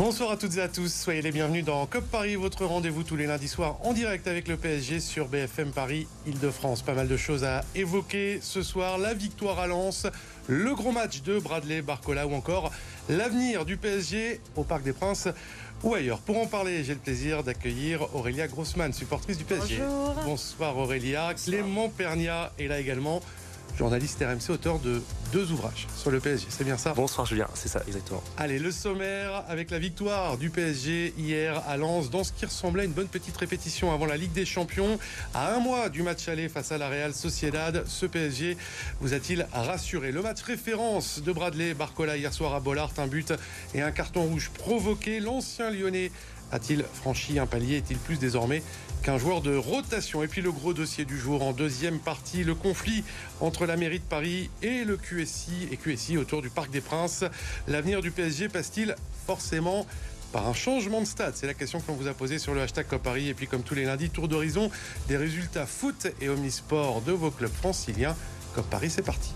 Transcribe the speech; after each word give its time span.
Bonsoir 0.00 0.30
à 0.30 0.38
toutes 0.38 0.56
et 0.56 0.62
à 0.62 0.68
tous, 0.68 0.90
soyez 0.90 1.20
les 1.20 1.30
bienvenus 1.30 1.62
dans 1.62 1.84
COP 1.84 2.04
Paris, 2.04 2.34
votre 2.34 2.64
rendez-vous 2.64 3.02
tous 3.02 3.16
les 3.16 3.26
lundis 3.26 3.48
soirs 3.48 3.76
en 3.84 3.92
direct 3.92 4.26
avec 4.26 4.48
le 4.48 4.56
PSG 4.56 4.98
sur 4.98 5.28
BFM 5.28 5.72
Paris 5.72 6.06
Île-de-France. 6.26 6.80
Pas 6.80 6.94
mal 6.94 7.06
de 7.06 7.18
choses 7.18 7.44
à 7.44 7.66
évoquer 7.74 8.38
ce 8.40 8.62
soir, 8.62 8.96
la 8.96 9.12
victoire 9.12 9.58
à 9.58 9.66
Lens, 9.66 10.06
le 10.48 10.74
gros 10.74 10.90
match 10.90 11.20
de 11.20 11.38
Bradley 11.38 11.82
Barcola 11.82 12.26
ou 12.26 12.32
encore 12.32 12.72
l'avenir 13.10 13.66
du 13.66 13.76
PSG 13.76 14.40
au 14.56 14.64
Parc 14.64 14.84
des 14.84 14.94
Princes 14.94 15.28
ou 15.82 15.94
ailleurs. 15.94 16.20
Pour 16.20 16.38
en 16.38 16.46
parler, 16.46 16.82
j'ai 16.82 16.94
le 16.94 17.00
plaisir 17.00 17.44
d'accueillir 17.44 18.14
Aurélia 18.14 18.48
Grossman, 18.48 18.94
supportrice 18.94 19.36
du 19.36 19.44
PSG. 19.44 19.80
Bonjour. 19.80 20.14
Bonsoir 20.24 20.78
Aurélia. 20.78 21.34
Clément 21.34 21.90
Pernia 21.90 22.54
est 22.58 22.68
là 22.68 22.80
également 22.80 23.20
journaliste 23.80 24.22
RMC, 24.22 24.52
auteur 24.52 24.78
de 24.78 25.00
deux 25.32 25.52
ouvrages 25.52 25.86
sur 25.96 26.10
le 26.10 26.20
PSG. 26.20 26.48
C'est 26.50 26.64
bien 26.64 26.76
ça? 26.76 26.92
Bonsoir 26.92 27.26
Julien, 27.26 27.48
c'est 27.54 27.68
ça, 27.68 27.80
exactement. 27.86 28.22
Allez, 28.36 28.58
le 28.58 28.70
sommaire 28.72 29.42
avec 29.48 29.70
la 29.70 29.78
victoire 29.78 30.36
du 30.36 30.50
PSG 30.50 31.14
hier 31.16 31.62
à 31.66 31.78
Lens 31.78 32.10
dans 32.10 32.22
ce 32.22 32.30
qui 32.30 32.44
ressemblait 32.44 32.82
à 32.82 32.84
une 32.84 32.92
bonne 32.92 33.08
petite 33.08 33.38
répétition 33.38 33.90
avant 33.90 34.04
la 34.04 34.18
Ligue 34.18 34.32
des 34.32 34.44
Champions. 34.44 34.98
À 35.32 35.54
un 35.54 35.60
mois 35.60 35.88
du 35.88 36.02
match 36.02 36.28
aller 36.28 36.50
face 36.50 36.72
à 36.72 36.76
la 36.76 36.90
Real 36.90 37.14
Sociedad, 37.14 37.84
ce 37.86 38.04
PSG 38.04 38.58
vous 39.00 39.14
a-t-il 39.14 39.46
rassuré? 39.50 40.12
Le 40.12 40.20
match 40.20 40.42
référence 40.42 41.22
de 41.22 41.32
Bradley 41.32 41.72
Barcola 41.72 42.18
hier 42.18 42.34
soir 42.34 42.54
à 42.54 42.60
Bollard, 42.60 42.92
un 42.98 43.06
but 43.06 43.32
et 43.74 43.80
un 43.80 43.92
carton 43.92 44.24
rouge 44.24 44.50
provoqué. 44.50 45.20
L'ancien 45.20 45.70
lyonnais 45.70 46.12
a-t-il 46.52 46.84
franchi 46.92 47.38
un 47.38 47.46
palier? 47.46 47.78
Est-il 47.78 47.96
plus 47.96 48.18
désormais 48.18 48.62
qu'un 49.02 49.18
joueur 49.18 49.40
de 49.40 49.56
rotation 49.56 50.22
Et 50.22 50.28
puis 50.28 50.42
le 50.42 50.52
gros 50.52 50.72
dossier 50.72 51.04
du 51.04 51.18
jour 51.18 51.42
en 51.42 51.52
deuxième 51.52 51.98
partie, 51.98 52.44
le 52.44 52.54
conflit 52.54 53.04
entre 53.40 53.66
la 53.66 53.76
mairie 53.76 53.98
de 53.98 54.04
Paris 54.04 54.50
et 54.62 54.84
le 54.84 54.96
QSI 54.96 55.68
et 55.70 55.76
QSI 55.76 56.18
autour 56.18 56.42
du 56.42 56.50
Parc 56.50 56.70
des 56.70 56.80
Princes. 56.80 57.24
L'avenir 57.68 58.02
du 58.02 58.10
PSG 58.10 58.48
passe-t-il 58.48 58.94
forcément 59.26 59.86
par 60.32 60.48
un 60.48 60.54
changement 60.54 61.00
de 61.00 61.06
stade? 61.06 61.34
C'est 61.36 61.46
la 61.46 61.54
question 61.54 61.80
que 61.80 61.88
l'on 61.88 61.94
vous 61.94 62.08
a 62.08 62.14
posée 62.14 62.38
sur 62.38 62.54
le 62.54 62.62
hashtag 62.62 62.86
Paris. 62.86 63.28
Et 63.28 63.34
puis 63.34 63.46
comme 63.46 63.62
tous 63.62 63.74
les 63.74 63.84
lundis, 63.84 64.10
tour 64.10 64.28
d'horizon 64.28 64.70
des 65.08 65.16
résultats 65.16 65.66
foot 65.66 66.08
et 66.20 66.28
omnisport 66.28 67.02
de 67.02 67.12
vos 67.12 67.30
clubs 67.30 67.52
franciliens. 67.52 68.16
COP 68.54 68.68
Paris, 68.68 68.90
c'est 68.90 69.02
parti. 69.02 69.32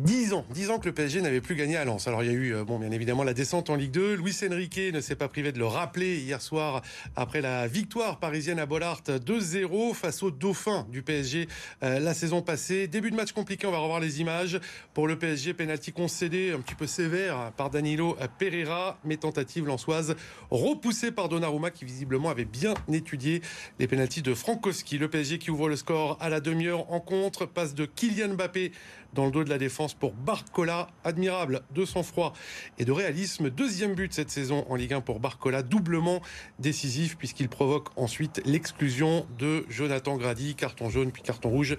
10 0.00 0.32
ans, 0.32 0.46
10 0.54 0.70
ans 0.70 0.78
que 0.78 0.86
le 0.86 0.94
PSG 0.94 1.20
n'avait 1.20 1.42
plus 1.42 1.56
gagné 1.56 1.76
à 1.76 1.84
Lens. 1.84 2.08
Alors 2.08 2.22
il 2.22 2.26
y 2.26 2.30
a 2.30 2.32
eu, 2.32 2.54
euh, 2.54 2.64
bon, 2.64 2.78
bien 2.78 2.90
évidemment, 2.90 3.22
la 3.22 3.34
descente 3.34 3.68
en 3.68 3.74
Ligue 3.74 3.90
2. 3.90 4.14
Luis 4.14 4.34
Enrique 4.50 4.80
ne 4.94 5.00
s'est 5.02 5.14
pas 5.14 5.28
privé 5.28 5.52
de 5.52 5.58
le 5.58 5.66
rappeler 5.66 6.16
hier 6.20 6.40
soir 6.40 6.80
après 7.16 7.42
la 7.42 7.66
victoire 7.66 8.18
parisienne 8.18 8.58
à 8.58 8.64
Bollard 8.64 9.02
2-0 9.02 9.92
face 9.92 10.22
au 10.22 10.30
dauphin 10.30 10.86
du 10.90 11.02
PSG 11.02 11.48
euh, 11.82 12.00
la 12.00 12.14
saison 12.14 12.40
passée. 12.40 12.88
Début 12.88 13.10
de 13.10 13.16
match 13.16 13.32
compliqué, 13.32 13.66
on 13.66 13.72
va 13.72 13.78
revoir 13.78 14.00
les 14.00 14.22
images. 14.22 14.58
Pour 14.94 15.06
le 15.06 15.18
PSG, 15.18 15.52
penalty 15.52 15.92
concédé 15.92 16.52
un 16.52 16.60
petit 16.60 16.74
peu 16.74 16.86
sévère 16.86 17.52
par 17.58 17.68
Danilo 17.68 18.16
Pereira, 18.38 18.98
mais 19.04 19.18
tentative 19.18 19.66
lançoise 19.66 20.16
repoussée 20.50 21.12
par 21.12 21.28
Donnarumma 21.28 21.70
qui 21.70 21.84
visiblement 21.84 22.30
avait 22.30 22.46
bien 22.46 22.72
étudié 22.90 23.42
les 23.78 23.86
pénalties 23.86 24.22
de 24.22 24.32
Frankowski. 24.32 24.96
Le 24.96 25.10
PSG 25.10 25.38
qui 25.38 25.50
ouvre 25.50 25.68
le 25.68 25.76
score 25.76 26.16
à 26.20 26.30
la 26.30 26.40
demi-heure 26.40 26.90
en 26.90 27.00
contre, 27.00 27.44
passe 27.44 27.74
de 27.74 27.84
Kylian 27.84 28.30
Mbappé 28.30 28.72
dans 29.14 29.26
le 29.26 29.30
dos 29.30 29.44
de 29.44 29.50
la 29.50 29.58
défense 29.58 29.94
pour 29.94 30.12
Barcola. 30.12 30.88
Admirable 31.04 31.62
de 31.74 31.84
sang-froid 31.84 32.32
et 32.78 32.84
de 32.84 32.92
réalisme. 32.92 33.50
Deuxième 33.50 33.94
but 33.94 34.12
cette 34.12 34.30
saison 34.30 34.64
en 34.68 34.76
Ligue 34.76 34.92
1 34.92 35.00
pour 35.00 35.20
Barcola, 35.20 35.62
doublement 35.62 36.20
décisif 36.58 37.16
puisqu'il 37.16 37.48
provoque 37.48 37.88
ensuite 37.96 38.40
l'exclusion 38.44 39.26
de 39.38 39.64
Jonathan 39.68 40.16
Grady, 40.16 40.54
carton 40.54 40.90
jaune 40.90 41.12
puis 41.12 41.22
carton 41.22 41.50
rouge 41.50 41.76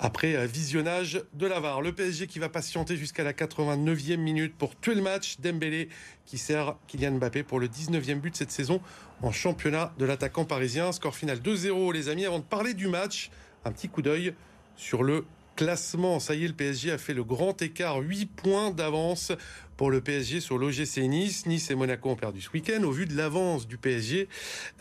après 0.00 0.46
visionnage 0.46 1.22
de 1.34 1.46
la 1.46 1.60
VAR. 1.60 1.82
Le 1.82 1.92
PSG 1.92 2.26
qui 2.26 2.38
va 2.38 2.48
patienter 2.48 2.96
jusqu'à 2.96 3.24
la 3.24 3.32
89e 3.32 4.16
minute 4.16 4.54
pour 4.56 4.78
tuer 4.78 4.94
le 4.94 5.02
match. 5.02 5.38
Dembélé 5.40 5.88
qui 6.26 6.38
sert 6.38 6.76
Kylian 6.86 7.12
Mbappé 7.12 7.42
pour 7.42 7.60
le 7.60 7.68
19e 7.68 8.20
but 8.20 8.36
cette 8.36 8.50
saison 8.50 8.80
en 9.22 9.32
championnat 9.32 9.92
de 9.98 10.04
l'attaquant 10.04 10.44
parisien. 10.44 10.92
Score 10.92 11.14
final 11.14 11.38
2-0 11.38 11.92
les 11.92 12.08
amis. 12.08 12.24
Avant 12.24 12.38
de 12.38 12.44
parler 12.44 12.74
du 12.74 12.88
match, 12.88 13.30
un 13.64 13.72
petit 13.72 13.88
coup 13.88 14.02
d'œil 14.02 14.34
sur 14.76 15.02
le 15.02 15.24
classement. 15.54 16.20
Ça 16.20 16.34
y 16.34 16.44
est, 16.44 16.48
le 16.48 16.54
PSG 16.54 16.92
a 16.92 16.98
fait 16.98 17.14
le 17.14 17.24
grand 17.24 17.60
écart, 17.62 17.98
8 17.98 18.26
points 18.26 18.70
d'avance 18.70 19.32
pour 19.76 19.90
le 19.90 20.00
PSG 20.00 20.40
sur 20.40 20.58
l'OGC 20.58 20.98
Nice. 21.08 21.46
Nice 21.46 21.70
et 21.70 21.74
Monaco 21.74 22.10
ont 22.10 22.16
perdu 22.16 22.40
ce 22.40 22.50
week-end. 22.50 22.82
Au 22.82 22.90
vu 22.90 23.06
de 23.06 23.16
l'avance 23.16 23.66
du 23.66 23.76
PSG 23.76 24.28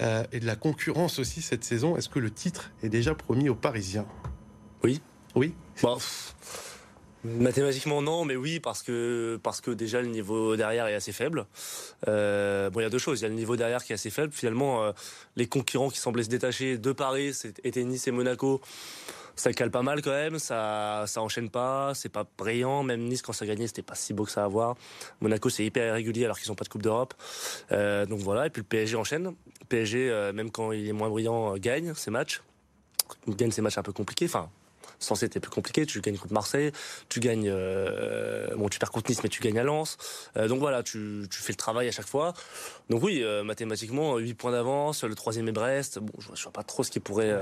euh, 0.01 0.23
et 0.31 0.39
de 0.39 0.45
la 0.45 0.55
concurrence 0.55 1.19
aussi 1.19 1.41
cette 1.41 1.63
saison, 1.63 1.97
est-ce 1.97 2.09
que 2.09 2.19
le 2.19 2.31
titre 2.31 2.71
est 2.83 2.89
déjà 2.89 3.15
promis 3.15 3.49
aux 3.49 3.55
Parisiens? 3.55 4.05
Oui. 4.83 5.01
Oui 5.35 5.53
Mathématiquement 7.23 8.01
non, 8.01 8.25
mais 8.25 8.35
oui 8.35 8.59
parce 8.59 8.83
que 8.83 9.39
parce 9.41 9.61
que 9.61 9.71
déjà 9.71 10.01
le 10.01 10.09
niveau 10.09 10.57
derrière 10.57 10.87
est 10.87 10.93
assez 10.93 11.13
faible. 11.13 11.45
Euh, 12.09 12.69
bon, 12.69 12.81
il 12.81 12.83
y 12.83 12.85
a 12.85 12.89
deux 12.89 12.97
choses. 12.97 13.21
Il 13.21 13.23
y 13.23 13.25
a 13.25 13.29
le 13.29 13.35
niveau 13.35 13.55
derrière 13.55 13.81
qui 13.83 13.93
est 13.93 13.95
assez 13.95 14.09
faible. 14.09 14.33
Finalement, 14.33 14.83
euh, 14.83 14.91
les 15.37 15.47
concurrents 15.47 15.89
qui 15.89 15.99
semblaient 15.99 16.25
se 16.25 16.29
détacher 16.29 16.77
de 16.77 16.91
Paris, 16.91 17.33
c'était 17.33 17.83
Nice 17.85 18.07
et 18.09 18.11
Monaco 18.11 18.59
ça 19.35 19.51
cale 19.53 19.71
pas 19.71 19.81
mal 19.81 20.01
quand 20.01 20.11
même, 20.11 20.39
ça 20.39 21.05
ça 21.07 21.21
enchaîne 21.21 21.49
pas, 21.49 21.93
c'est 21.95 22.09
pas 22.09 22.25
brillant. 22.37 22.83
Même 22.83 23.01
Nice 23.01 23.21
quand 23.21 23.33
ça 23.33 23.45
gagnait, 23.45 23.67
c'était 23.67 23.81
pas 23.81 23.95
si 23.95 24.13
beau 24.13 24.25
que 24.25 24.31
ça 24.31 24.43
à 24.43 24.47
voir. 24.47 24.75
Monaco 25.21 25.49
c'est 25.49 25.65
hyper 25.65 25.87
irrégulier 25.87 26.25
alors 26.25 26.39
qu'ils 26.39 26.51
ont 26.51 26.55
pas 26.55 26.65
de 26.65 26.69
Coupe 26.69 26.83
d'Europe. 26.83 27.13
Euh, 27.71 28.05
donc 28.05 28.19
voilà, 28.19 28.47
et 28.47 28.49
puis 28.49 28.61
le 28.61 28.67
PSG 28.67 28.95
enchaîne. 28.95 29.25
Le 29.25 29.65
PSG 29.67 30.09
euh, 30.09 30.33
même 30.33 30.51
quand 30.51 30.71
il 30.71 30.87
est 30.87 30.93
moins 30.93 31.09
brillant 31.09 31.55
euh, 31.55 31.57
gagne 31.57 31.93
ses 31.95 32.11
matchs. 32.11 32.41
Il 33.27 33.35
gagne 33.35 33.51
ses 33.51 33.61
matchs 33.61 33.77
un 33.77 33.83
peu 33.83 33.93
compliqués, 33.93 34.25
enfin 34.25 34.49
censé 35.03 35.25
être 35.25 35.39
plus 35.39 35.51
compliqué. 35.51 35.85
Tu 35.85 36.01
gagnes 36.01 36.17
contre 36.17 36.33
Marseille, 36.33 36.71
tu 37.09 37.19
gagnes, 37.19 37.49
euh, 37.49 38.55
bon, 38.55 38.69
tu 38.69 38.79
perds 38.79 38.91
contre 38.91 39.09
Nice, 39.09 39.23
mais 39.23 39.29
tu 39.29 39.41
gagnes 39.41 39.59
à 39.59 39.63
Lens. 39.63 39.97
Euh, 40.37 40.47
donc 40.47 40.59
voilà, 40.59 40.83
tu, 40.83 41.25
tu, 41.29 41.41
fais 41.41 41.53
le 41.53 41.57
travail 41.57 41.87
à 41.87 41.91
chaque 41.91 42.07
fois. 42.07 42.33
Donc 42.89 43.03
oui, 43.03 43.21
euh, 43.21 43.43
mathématiquement, 43.43 44.17
8 44.17 44.33
points 44.33 44.51
d'avance. 44.51 45.03
Le 45.03 45.15
troisième 45.15 45.47
est 45.47 45.53
Brest. 45.53 45.99
Bon, 45.99 46.13
je, 46.19 46.31
ne 46.31 46.35
vois 46.35 46.51
pas 46.51 46.63
trop 46.63 46.83
ce 46.83 46.91
qui 46.91 46.99
pourrait 46.99 47.33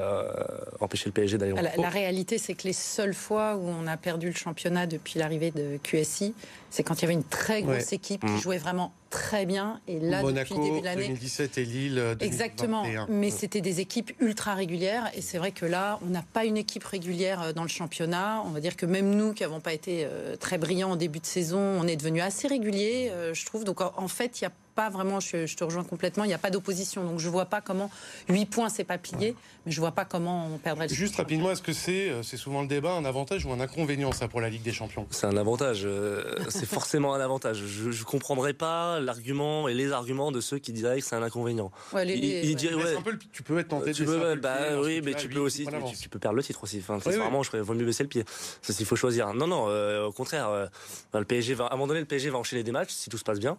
empêcher 0.80 1.06
le 1.08 1.14
PSG 1.14 1.38
d'aller. 1.38 1.54
La, 1.54 1.76
la 1.76 1.90
réalité, 1.90 2.38
c'est 2.38 2.54
que 2.54 2.64
les 2.64 2.74
seules 2.74 3.14
fois 3.14 3.56
où 3.56 3.68
on 3.68 3.88
a 3.88 3.98
perdu 3.98 4.28
le 4.28 4.36
championnat 4.36 4.88
depuis 4.88 5.20
l'arrivée 5.20 5.52
de 5.52 5.78
QSI, 5.82 6.34
c'est 6.72 6.84
quand 6.84 6.96
il 6.96 7.02
y 7.02 7.06
avait 7.06 7.14
une 7.14 7.24
très 7.24 7.62
grosse 7.62 7.92
ouais. 7.92 7.96
équipe 7.96 8.26
qui 8.26 8.32
mmh. 8.32 8.42
jouait 8.42 8.58
vraiment 8.58 8.94
très 9.10 9.46
bien. 9.46 9.80
Et 9.88 10.00
là, 10.00 10.22
Monaco, 10.22 10.56
depuis 10.56 10.64
le 10.64 10.70
début 10.70 10.80
de 10.80 10.86
l'année. 10.86 11.08
2017 11.08 11.58
et 11.58 11.66
Lille. 11.66 11.96
2021. 11.96 12.26
Exactement. 12.26 12.86
Mais 13.10 13.30
c'était 13.30 13.62
des 13.62 13.80
équipes 13.82 14.12
ultra 14.20 14.56
régulières. 14.56 15.12
Et 15.16 15.22
c'est 15.22 15.38
vrai 15.38 15.52
que 15.52 15.66
là, 15.66 16.00
on 16.04 16.10
n'a 16.10 16.24
pas 16.34 16.46
une 16.46 16.58
équipe 16.58 16.86
régulière 16.86 17.54
dans 17.54 17.64
le 17.64 17.70
championnat. 17.70 18.42
On 18.46 18.50
va 18.50 18.62
dire 18.62 18.76
que 18.76 18.86
même 18.86 19.14
nous, 19.14 19.34
qui 19.34 19.44
n'avons 19.44 19.60
pas 19.60 19.74
été 19.74 20.08
très 20.40 20.58
brillants 20.58 20.92
en 20.92 20.96
début 20.96 21.20
de 21.20 21.26
saison, 21.26 21.60
on 21.60 21.88
est 21.88 21.98
devenu 21.98 22.22
assez 22.22 22.48
réguliers, 22.48 23.12
je 23.34 23.46
trouve. 23.46 23.66
Donc 23.66 23.82
en 23.82 24.08
fait, 24.08 24.40
il 24.40 24.46
y 24.46 24.48
a 24.48 24.52
pas 24.76 24.90
vraiment, 24.90 25.20
je, 25.20 25.46
je, 25.46 25.56
te 25.56 25.64
rejoins 25.64 25.84
complètement, 25.84 26.24
il 26.24 26.28
n'y 26.28 26.34
a 26.34 26.40
pas 26.40 26.50
d'opposition. 26.50 27.04
Donc 27.04 27.20
je 27.20 27.28
ne 27.28 27.32
vois 27.32 27.46
pas 27.46 27.62
comment 27.62 27.90
8 28.30 28.46
points, 28.46 28.70
c'est 28.70 28.84
pas 28.84 28.98
plié, 28.98 29.36
mais 29.66 29.72
je 29.72 29.78
ne 29.78 29.82
vois 29.82 29.92
pas 29.92 30.06
comment 30.06 30.48
on 30.54 30.58
perdrait 30.58 30.88
le 30.88 30.94
Juste 30.94 31.16
rapidement, 31.16 31.52
est-ce 31.52 31.62
que 31.62 31.74
c'est, 31.74 32.12
c'est 32.24 32.38
souvent 32.38 32.62
le 32.62 32.68
débat, 32.68 32.94
un 32.94 33.06
avantage 33.06 33.46
ou 33.46 33.52
un 33.52 33.60
inconvénient, 33.60 34.12
ça, 34.12 34.28
pour 34.28 34.42
la 34.42 34.50
Ligue 34.50 34.64
des 34.64 34.74
Champions? 34.74 35.08
C'est 35.12 35.28
un 35.28 35.38
avantage. 35.38 35.88
c'est 36.50 36.66
forcément 36.66 37.14
un 37.14 37.20
avantage. 37.20 37.64
Je 37.66 37.90
ne 37.90 38.04
comprendrais 38.04 38.54
pas 38.54 39.00
l'argument 39.00 39.68
et 39.68 39.74
les 39.74 39.92
arguments 39.92 40.32
de 40.32 40.42
ceux 40.42 40.60
qui 40.60 40.74
diraient 40.74 41.00
que 41.00 41.06
c'est 41.06 41.16
un 41.16 41.24
inconvénient. 41.24 41.72
Ouais, 41.94 42.06
les, 42.06 42.16
ils 42.16 42.56
diraient, 42.56 42.76
ouais, 42.76 43.02
peu, 43.04 43.18
tu 43.32 43.44
peux 43.44 43.60
être 43.60 43.70
tenté 43.70 43.94
tu 43.94 44.04
de 44.04 44.08
peux, 44.08 44.36
bah, 44.36 44.80
Oui, 44.82 45.02
mais 45.04 45.14
tu 45.14 45.30
peux 45.30 45.40
aussi, 45.40 45.66
tu, 45.66 45.98
tu, 45.98 46.10
peux 46.10 46.20
perdre 46.20 46.38
le 46.38 46.44
titre 46.44 46.64
aussi. 46.64 46.80
Enfin, 46.80 47.00
oui, 47.06 47.16
vraiment, 47.16 47.40
oui. 47.40 47.48
je 47.52 47.58
vaut 47.58 47.74
mieux 47.74 47.86
baisser 47.86 48.04
le 48.04 48.10
pied. 48.10 48.24
Ça, 48.62 48.74
s'il 48.74 48.86
faut 48.86 48.96
choisir. 48.96 49.34
Non, 49.34 49.48
non, 49.48 49.66
euh, 49.68 50.06
au 50.06 50.12
contraire, 50.12 50.50
euh, 50.50 50.68
le 51.14 51.26
PSG 51.26 51.54
va, 51.54 51.66
à 51.66 51.74
un 51.74 51.76
moment 51.76 51.88
donné, 51.88 52.00
le 52.00 52.06
PSG 52.06 52.30
va 52.30 52.38
enchaîner 52.38 52.64
des 52.64 52.72
matchs 52.72 52.92
si 52.92 53.10
tout 53.10 53.18
se 53.18 53.24
passe 53.24 53.40
bien 53.40 53.58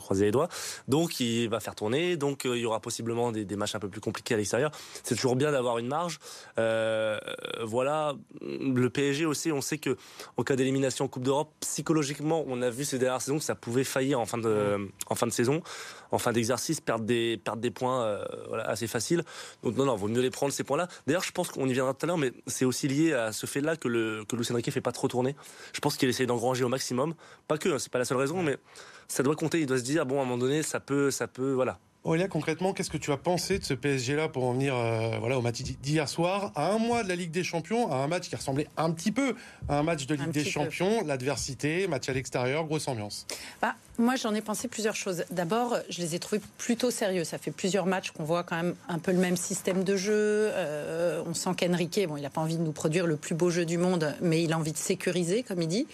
croiser 0.00 0.26
les 0.26 0.30
doigts. 0.30 0.48
Donc 0.88 1.20
il 1.20 1.48
va 1.48 1.60
faire 1.60 1.74
tourner, 1.74 2.16
donc 2.16 2.46
euh, 2.46 2.56
il 2.56 2.62
y 2.62 2.66
aura 2.66 2.80
possiblement 2.80 3.32
des, 3.32 3.44
des, 3.44 3.56
matchs 3.56 3.74
un 3.74 3.80
peu 3.80 3.88
plus 3.88 4.00
compliqués 4.00 4.34
à 4.34 4.36
l'extérieur. 4.36 4.70
C'est 5.02 5.14
toujours 5.14 5.36
bien 5.36 5.52
d'avoir 5.52 5.78
une 5.78 5.88
marge. 5.88 6.18
Euh, 6.58 7.18
voilà, 7.62 8.14
le 8.40 8.88
PSG 8.88 9.26
aussi, 9.26 9.52
on 9.52 9.60
sait 9.60 9.78
que 9.78 9.96
en 10.36 10.42
cas 10.42 10.56
d'élimination 10.56 11.04
en 11.04 11.08
Coupe 11.08 11.24
d'Europe, 11.24 11.52
psychologiquement, 11.60 12.44
on 12.46 12.62
a 12.62 12.70
vu 12.70 12.84
ces 12.84 12.98
dernières 12.98 13.22
saisons 13.22 13.38
que 13.38 13.44
ça 13.44 13.54
pouvait 13.54 13.84
faillir 13.84 14.20
en 14.20 14.26
fin 14.26 14.38
de, 14.38 14.88
en 15.08 15.14
fin 15.14 15.26
de 15.26 15.32
saison, 15.32 15.62
en 16.10 16.18
fin 16.18 16.32
d'exercice, 16.32 16.80
perdre 16.80 17.04
des, 17.04 17.40
perdre 17.42 17.60
des 17.60 17.70
points 17.70 18.02
euh, 18.02 18.24
voilà, 18.48 18.68
assez 18.68 18.86
faciles. 18.86 19.24
Donc 19.62 19.76
non, 19.76 19.84
non, 19.84 19.96
vaut 19.96 20.08
mieux 20.08 20.20
les 20.20 20.30
prendre 20.30 20.52
ces 20.52 20.64
points-là. 20.64 20.88
D'ailleurs, 21.06 21.24
je 21.24 21.32
pense 21.32 21.48
qu'on 21.48 21.68
y 21.68 21.72
viendra 21.72 21.94
tout 21.94 22.04
à 22.04 22.06
l'heure, 22.06 22.18
mais 22.18 22.32
c'est 22.46 22.64
aussi 22.64 22.88
lié 22.88 23.12
à 23.12 23.32
ce 23.32 23.46
fait-là 23.46 23.76
que 23.76 23.88
le 23.88 24.24
que 24.28 24.36
Lucien 24.36 24.54
Riquet 24.56 24.70
fait 24.70 24.80
pas 24.80 24.92
trop 24.92 25.08
tourner. 25.08 25.36
Je 25.72 25.80
pense 25.80 25.96
qu'il 25.96 26.08
essaie 26.08 26.26
d'engranger 26.26 26.64
au 26.64 26.68
maximum. 26.68 27.14
Pas 27.46 27.58
que, 27.58 27.68
hein, 27.68 27.78
c'est 27.78 27.92
pas 27.92 27.98
la 27.98 28.04
seule 28.04 28.18
raison, 28.18 28.42
mais 28.42 28.58
ça 29.08 29.22
doit 29.22 29.36
compter. 29.36 29.60
Il 29.60 29.66
doit 29.66 29.78
se 29.78 29.82
dire 29.82 30.06
bon, 30.06 30.18
à 30.18 30.22
un 30.22 30.24
moment 30.24 30.38
donné, 30.38 30.62
ça 30.62 30.80
peut, 30.80 31.10
ça 31.10 31.26
peut, 31.26 31.52
voilà. 31.52 31.78
Aurélia, 32.04 32.28
concrètement, 32.28 32.72
qu'est-ce 32.72 32.90
que 32.90 32.96
tu 32.96 33.10
as 33.10 33.16
pensé 33.16 33.58
de 33.58 33.64
ce 33.64 33.74
PSG-là 33.74 34.28
pour 34.28 34.44
en 34.44 34.52
venir 34.52 34.74
euh, 34.74 35.18
voilà, 35.18 35.36
au 35.36 35.42
match 35.42 35.60
d'hier 35.60 36.08
soir, 36.08 36.52
à 36.54 36.72
un 36.72 36.78
mois 36.78 37.02
de 37.02 37.08
la 37.08 37.16
Ligue 37.16 37.32
des 37.32 37.42
Champions, 37.42 37.92
à 37.92 37.96
un 37.96 38.06
match 38.06 38.28
qui 38.28 38.36
ressemblait 38.36 38.68
un 38.76 38.92
petit 38.92 39.10
peu 39.10 39.34
à 39.68 39.78
un 39.78 39.82
match 39.82 40.06
de 40.06 40.14
Ligue 40.14 40.30
des 40.30 40.44
Champions, 40.44 41.04
l'adversité, 41.04 41.88
match 41.88 42.08
à 42.08 42.12
l'extérieur, 42.12 42.64
grosse 42.64 42.86
ambiance 42.86 43.26
bah, 43.60 43.74
Moi, 43.98 44.14
j'en 44.14 44.32
ai 44.32 44.40
pensé 44.40 44.68
plusieurs 44.68 44.94
choses. 44.94 45.24
D'abord, 45.30 45.76
je 45.90 46.00
les 46.00 46.14
ai 46.14 46.18
trouvés 46.20 46.40
plutôt 46.56 46.92
sérieux. 46.92 47.24
Ça 47.24 47.36
fait 47.36 47.50
plusieurs 47.50 47.84
matchs 47.84 48.12
qu'on 48.12 48.24
voit 48.24 48.44
quand 48.44 48.56
même 48.56 48.74
un 48.88 49.00
peu 49.00 49.10
le 49.10 49.18
même 49.18 49.36
système 49.36 49.82
de 49.82 49.96
jeu. 49.96 50.12
Euh, 50.14 51.22
on 51.26 51.34
sent 51.34 51.50
qu'Enrique, 51.58 52.00
bon, 52.08 52.16
il 52.16 52.22
n'a 52.22 52.30
pas 52.30 52.40
envie 52.40 52.56
de 52.56 52.62
nous 52.62 52.72
produire 52.72 53.06
le 53.06 53.16
plus 53.16 53.34
beau 53.34 53.50
jeu 53.50 53.66
du 53.66 53.76
monde, 53.76 54.14
mais 54.22 54.42
il 54.42 54.52
a 54.52 54.58
envie 54.58 54.72
de 54.72 54.78
sécuriser, 54.78 55.42
comme 55.42 55.60
il 55.60 55.68
dit. 55.68 55.86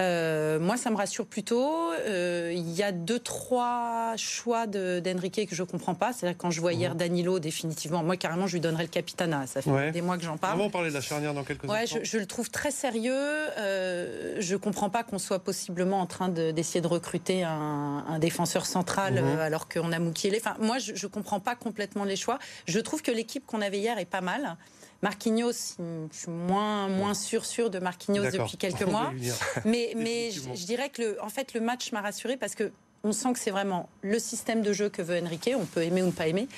Euh, 0.00 0.58
moi, 0.60 0.76
ça 0.76 0.90
me 0.90 0.96
rassure 0.96 1.26
plutôt. 1.26 1.90
Euh, 1.92 2.52
il 2.54 2.70
y 2.70 2.82
a 2.82 2.92
deux, 2.92 3.18
trois 3.18 4.14
choix 4.16 4.66
d'Enrique 4.66 5.48
que 5.48 5.54
je 5.54 5.62
comprends 5.62 5.94
pas. 5.94 6.12
C'est-à-dire 6.12 6.38
quand 6.38 6.50
je 6.50 6.60
vois 6.60 6.72
hier 6.72 6.92
mhm. 6.92 6.98
Danilo, 6.98 7.38
définitivement, 7.38 8.02
moi 8.02 8.16
carrément, 8.16 8.46
je 8.46 8.54
lui 8.54 8.60
donnerais 8.60 8.84
le 8.84 8.88
capitana. 8.88 9.46
Ça 9.46 9.62
fait 9.62 9.90
des 9.92 10.02
mois 10.02 10.16
que 10.16 10.24
j'en 10.24 10.36
parle. 10.36 10.60
On 10.60 10.64
va 10.64 10.70
parler 10.70 10.90
de 10.90 10.94
la 10.94 11.00
charnière 11.00 11.34
dans 11.34 11.44
quelques 11.44 11.64
ouais, 11.64 11.86
Je, 11.86 11.98
je, 12.02 12.18
le 12.18 12.26
trouve 12.26 12.50
très 12.50 12.70
sérieux. 12.70 13.12
Euh, 13.12 14.36
je 14.38 14.56
comprends 14.56 14.90
pas 14.90 15.02
qu'on 15.02 15.18
soit 15.18 15.40
possiblement 15.40 16.00
en 16.00 16.06
train 16.06 16.28
d'essayer 16.28 16.80
de, 16.80 16.86
recruter 16.86 17.44
un, 17.44 18.04
un 18.08 18.18
défenseur 18.18 18.66
central 18.66 19.14
mhm. 19.14 19.24
euh, 19.24 19.46
alors 19.46 19.68
qu'on 19.68 19.92
a 19.92 19.98
Moukielé. 19.98 20.40
Enfin, 20.40 20.56
moi, 20.60 20.78
je, 20.78 20.94
je 20.94 21.06
comprends 21.06 21.40
pas 21.40 21.56
complètement 21.56 22.04
les 22.04 22.16
choix. 22.16 22.38
Je 22.66 22.78
trouve 22.78 23.02
que 23.02 23.10
l'équipe 23.10 23.44
qu'on 23.46 23.60
avait 23.60 23.78
hier 23.78 23.98
est 23.98 24.04
pas 24.04 24.20
mal. 24.20 24.56
Marquinhos, 25.02 25.76
je 25.78 26.16
suis 26.16 26.30
moins, 26.30 26.88
moins 26.88 27.14
sûr, 27.14 27.44
sûr 27.44 27.70
de 27.70 27.78
Marquinhos 27.78 28.30
depuis 28.30 28.56
quelques 28.56 28.82
mois. 28.82 29.12
mais 29.64 29.92
mais 29.96 30.30
je, 30.30 30.66
dirais 30.66 30.90
que 30.90 31.02
le, 31.02 31.22
en 31.22 31.28
fait, 31.28 31.54
le 31.54 31.60
match 31.60 31.92
m'a 31.92 32.00
rassuré 32.00 32.36
parce 32.36 32.54
que 32.54 32.72
on 33.04 33.12
sent 33.12 33.32
que 33.32 33.38
c'est 33.38 33.52
vraiment 33.52 33.88
le 34.02 34.18
système 34.18 34.60
de 34.60 34.72
jeu 34.72 34.88
que 34.88 35.02
veut 35.02 35.20
Enrique. 35.22 35.50
On 35.56 35.66
peut 35.66 35.82
aimer 35.82 36.02
ou 36.02 36.06
ne 36.06 36.10
pas 36.10 36.26
aimer 36.26 36.48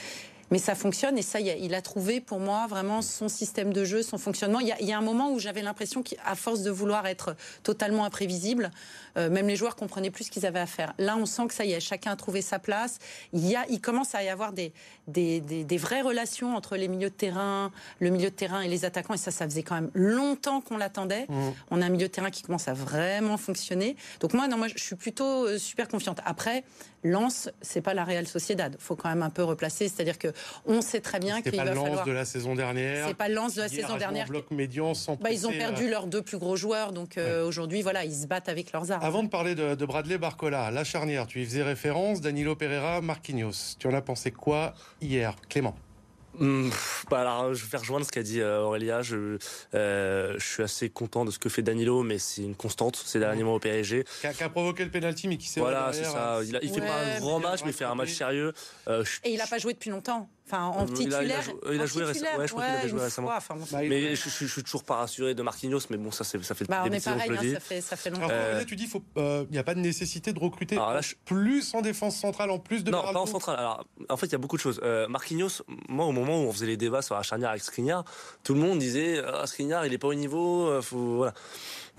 mais 0.50 0.58
ça 0.58 0.75
fonctionne 0.75 1.17
et 1.19 1.23
ça, 1.23 1.41
il 1.41 1.75
a 1.75 1.82
trouvé 1.82 2.20
pour 2.20 2.41
moi 2.41 2.67
vraiment 2.67 3.02
son 3.02 3.29
système 3.29 3.73
de 3.73 3.85
jeu, 3.85 4.02
son 4.02 4.19
fonctionnement. 4.19 4.61
Il 4.61 4.67
y 4.67 4.93
a, 4.93 4.99
un 4.99 5.02
moment 5.02 5.32
où 5.32 5.38
j'avais 5.38 5.62
l'impression 5.62 6.02
qu'à 6.02 6.35
force 6.35 6.62
de 6.62 6.70
vouloir 6.70 7.06
être 7.06 7.37
totalement 7.62 8.05
imprévisible, 8.05 8.70
euh, 9.17 9.31
même 9.31 9.47
les 9.47 9.56
joueurs 9.56 9.76
comprenaient 9.76 10.11
plus 10.11 10.25
ce 10.25 10.31
qu'ils 10.31 10.47
avaient 10.47 10.61
à 10.61 10.67
faire. 10.67 10.93
Là, 10.99 11.17
on 11.17 11.26
sent 11.26 11.47
que 11.49 11.55
ça 11.55 11.64
y 11.64 11.73
est, 11.73 11.81
chacun 11.81 12.12
a 12.12 12.17
trouvé 12.17 12.43
sa 12.43 12.58
place. 12.58 12.99
Il, 13.32 13.47
y 13.47 13.56
a, 13.56 13.64
il 13.69 13.81
commence 13.81 14.14
à 14.14 14.23
y 14.23 14.29
avoir 14.29 14.52
des, 14.52 14.73
des, 15.06 15.41
des, 15.41 15.76
vraies 15.76 16.02
relations 16.02 16.56
entre 16.56 16.76
les 16.76 16.88
milieux 16.88 17.11
de 17.11 17.14
terrain, 17.14 17.70
le 18.00 18.11
milieu 18.11 18.31
de 18.31 18.35
terrain 18.35 18.61
et 18.61 18.69
les 18.69 18.85
attaquants. 18.85 19.14
Et 19.14 19.19
ça, 19.19 19.31
ça 19.31 19.44
faisait 19.47 19.62
quand 19.62 19.76
même 19.76 19.91
longtemps 19.94 20.61
qu'on 20.61 20.76
l'attendait. 20.76 21.26
Mmh. 21.29 21.50
On 21.70 21.82
a 21.82 21.87
un 21.87 21.91
milieu 21.91 22.08
de 22.08 22.12
terrain 22.12 22.31
qui 22.31 22.43
commence 22.43 22.69
à 22.69 22.75
vraiment 22.75 23.37
fonctionner. 23.37 23.97
Donc 24.20 24.35
moi, 24.35 24.49
non, 24.49 24.56
moi, 24.56 24.69
je 24.69 24.82
suis 24.82 24.97
plutôt 24.97 25.47
euh, 25.47 25.58
super 25.58 25.88
confiante. 25.88 26.20
Après, 26.25 26.64
Lens, 27.02 27.49
c'est 27.62 27.81
pas 27.81 27.94
la 27.94 28.05
Real 28.05 28.26
Sociedad. 28.26 28.76
Faut 28.79 28.97
quand 28.97 29.08
même 29.08 29.23
un 29.23 29.31
peu 29.31 29.43
replacer. 29.43 29.88
C'est-à-dire 29.88 30.19
que 30.19 30.32
on 30.66 30.81
sait 30.81 31.00
très 31.00 31.19
bien 31.19 31.42
qu'il 31.42 31.54
va 31.56 31.64
falloir. 31.64 31.87
C'est 31.87 31.90
pas 31.90 31.96
Lens 31.96 32.06
de 32.06 32.12
la 32.12 32.25
saison 32.25 32.54
dernière. 32.54 33.08
C'est 33.08 33.14
pas 33.14 33.28
de 33.28 33.34
la 33.34 33.69
saison 33.69 33.96
dernière. 33.96 34.26
Bloc 34.26 34.50
médian 34.50 34.94
sans 34.94 35.16
bah, 35.16 35.31
ils 35.31 35.46
ont 35.46 35.52
perdu 35.52 35.88
leurs 35.88 36.06
deux 36.06 36.22
plus 36.22 36.38
gros 36.38 36.56
joueurs, 36.56 36.92
donc 36.92 37.19
euh, 37.19 37.46
aujourd'hui, 37.46 37.82
voilà, 37.82 38.04
ils 38.04 38.14
se 38.14 38.26
battent 38.26 38.48
avec 38.48 38.72
leurs 38.72 38.90
armes. 38.90 39.04
Avant 39.04 39.22
de 39.22 39.28
parler 39.28 39.54
de, 39.54 39.84
Bradley 39.84 40.19
Barcola, 40.19 40.70
la 40.70 40.84
charnière, 40.84 41.26
tu 41.26 41.40
y 41.40 41.44
faisais 41.44 41.62
référence, 41.62 42.20
Danilo 42.20 42.54
Pereira, 42.56 43.00
Marquinhos. 43.00 43.76
Tu 43.78 43.87
en 43.87 43.94
as 43.94 44.02
pensé 44.02 44.31
quoi 44.31 44.75
hier, 45.00 45.34
Clément? 45.48 45.75
Mmh, 46.38 46.70
bah 47.10 47.20
alors, 47.20 47.54
je 47.54 47.66
vais 47.66 47.78
rejoindre 47.78 48.06
ce 48.06 48.12
qu'a 48.12 48.22
dit 48.22 48.40
euh, 48.40 48.62
Aurélia. 48.62 49.02
Je, 49.02 49.38
euh, 49.74 50.34
je 50.38 50.44
suis 50.44 50.62
assez 50.62 50.88
content 50.88 51.24
de 51.24 51.30
ce 51.30 51.38
que 51.38 51.48
fait 51.48 51.62
Danilo, 51.62 52.02
mais 52.02 52.18
c'est 52.18 52.42
une 52.42 52.54
constante 52.54 52.96
ces 52.96 53.18
derniers 53.18 53.42
mois 53.42 53.54
au 53.54 53.58
PSG. 53.58 54.04
Qui 54.20 54.42
a, 54.42 54.48
provoqué 54.48 54.84
le 54.84 54.90
penalty, 54.90 55.28
mais 55.28 55.36
qui 55.36 55.48
s'est 55.48 55.60
voilà, 55.60 55.92
c'est 55.92 56.04
ça. 56.04 56.40
Il, 56.44 56.56
a, 56.56 56.60
il 56.62 56.70
fait 56.70 56.80
pas 56.80 57.00
un 57.00 57.18
grand 57.20 57.40
match, 57.40 57.60
mais 57.64 57.70
il 57.70 57.76
fait 57.76 57.84
un 57.84 57.94
match 57.94 58.12
sérieux. 58.12 58.52
Euh, 58.88 59.04
Et 59.24 59.32
il 59.32 59.38
n'a 59.38 59.46
pas 59.46 59.58
joué 59.58 59.72
depuis 59.72 59.90
longtemps. 59.90 60.28
Enfin, 60.50 60.64
en 60.64 60.87
titulaire. 60.87 61.43
Il 61.70 61.81
a, 61.81 61.87
joué 61.87 62.05
récemment. 62.05 62.38
Ouais, 62.38 62.47
je 62.47 62.52
crois 62.52 62.64
qu'il 62.64 62.75
avait 62.75 62.88
joué 62.88 63.00
récemment. 63.02 63.31
mais 63.73 64.14
je, 64.14 64.29
je, 64.29 64.47
suis 64.47 64.62
toujours 64.62 64.85
pas 64.85 64.97
rassuré 64.97 65.35
de 65.35 65.43
Marquinhos, 65.43 65.81
mais 65.91 65.97
bon, 65.97 66.11
ça, 66.11 66.25
ça 66.25 66.38
fait 66.38 66.69
bah, 66.69 66.85
on 66.87 66.91
est 66.91 67.05
pareil, 67.05 67.31
hein, 67.31 67.55
ça, 67.55 67.61
fait, 67.61 67.81
ça 67.81 67.97
fait 67.97 68.11
longtemps. 68.11 68.29
Alors, 68.29 68.55
là, 68.55 68.64
tu 68.64 68.76
dis 68.76 68.88
qu'il 68.88 69.47
n'y 69.50 69.58
a 69.58 69.64
pas 69.64 69.75
de 69.75 69.81
nécessité 69.81 70.32
de 70.32 70.38
recruter 70.38 70.79
plus 71.25 71.75
en 71.75 71.82
défense 71.82 72.17
centrale, 72.17 72.50
en 72.50 72.58
plus 72.58 72.85
de. 72.85 72.91
Non, 72.91 73.02
pas 73.12 73.19
en 73.19 73.26
centrale. 73.26 73.58
Alors, 73.58 73.85
en 74.08 74.17
fait, 74.17 74.26
il 74.26 74.32
y 74.32 74.35
a 74.35 74.38
beaucoup 74.38 74.56
de 74.56 74.62
choses. 74.62 74.81
Marquinhos, 75.08 75.62
moi, 75.88 76.06
au 76.06 76.12
moment 76.12 76.43
où 76.43 76.49
on 76.49 76.52
faisait 76.52 76.67
les 76.67 76.76
débats 76.76 77.02
sur 77.02 77.14
la 77.14 77.23
charnière 77.23 77.50
avec 77.50 77.62
Skriniar, 77.62 78.05
tout 78.43 78.55
le 78.55 78.61
monde 78.61 78.79
disait 78.79 79.23
ah, 79.26 79.47
Skriniar, 79.47 79.87
il 79.87 79.93
est 79.93 79.99
pas 79.99 80.08
au 80.08 80.14
niveau. 80.14 80.69
Euh, 80.69 80.82
faut, 80.82 81.17
voilà. 81.17 81.35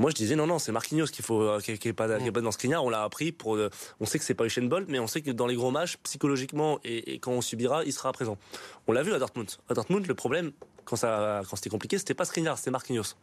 Moi, 0.01 0.09
je 0.09 0.15
disais 0.15 0.35
non, 0.35 0.47
non, 0.47 0.57
c'est 0.57 0.71
Marquinhos 0.71 1.05
qu'il 1.05 1.23
faut, 1.23 1.43
euh, 1.43 1.59
qui, 1.59 1.87
est 1.87 1.93
pas, 1.93 2.07
dans 2.07 2.51
Skriniar. 2.51 2.83
On 2.83 2.89
l'a 2.89 3.03
appris 3.03 3.31
pour. 3.31 3.55
Euh, 3.55 3.69
on 3.99 4.07
sait 4.07 4.17
que 4.17 4.25
c'est 4.25 4.33
pas 4.33 4.45
Usain 4.45 4.63
Bolt, 4.63 4.87
mais 4.89 4.97
on 4.97 5.05
sait 5.05 5.21
que 5.21 5.29
dans 5.29 5.45
les 5.45 5.53
gros 5.53 5.69
matchs, 5.69 5.97
psychologiquement 5.97 6.79
et, 6.83 7.19
quand 7.19 7.33
on 7.33 7.41
subira, 7.41 7.83
il 7.83 7.93
sera 7.93 8.11
présent. 8.11 8.39
On 8.87 8.93
l'a 8.93 9.03
vu 9.03 9.13
à 9.13 9.19
Dortmund. 9.19 9.47
À 9.69 9.75
Dortmund, 9.75 10.07
le 10.07 10.15
problème 10.15 10.53
quand 10.85 10.95
ça, 10.95 11.43
quand 11.47 11.55
c'était 11.55 11.69
compliqué, 11.69 11.99
c'était 11.99 12.15
pas 12.15 12.25
Skriniar, 12.25 12.57
c'était 12.57 12.71
Marquinhos. 12.71 13.13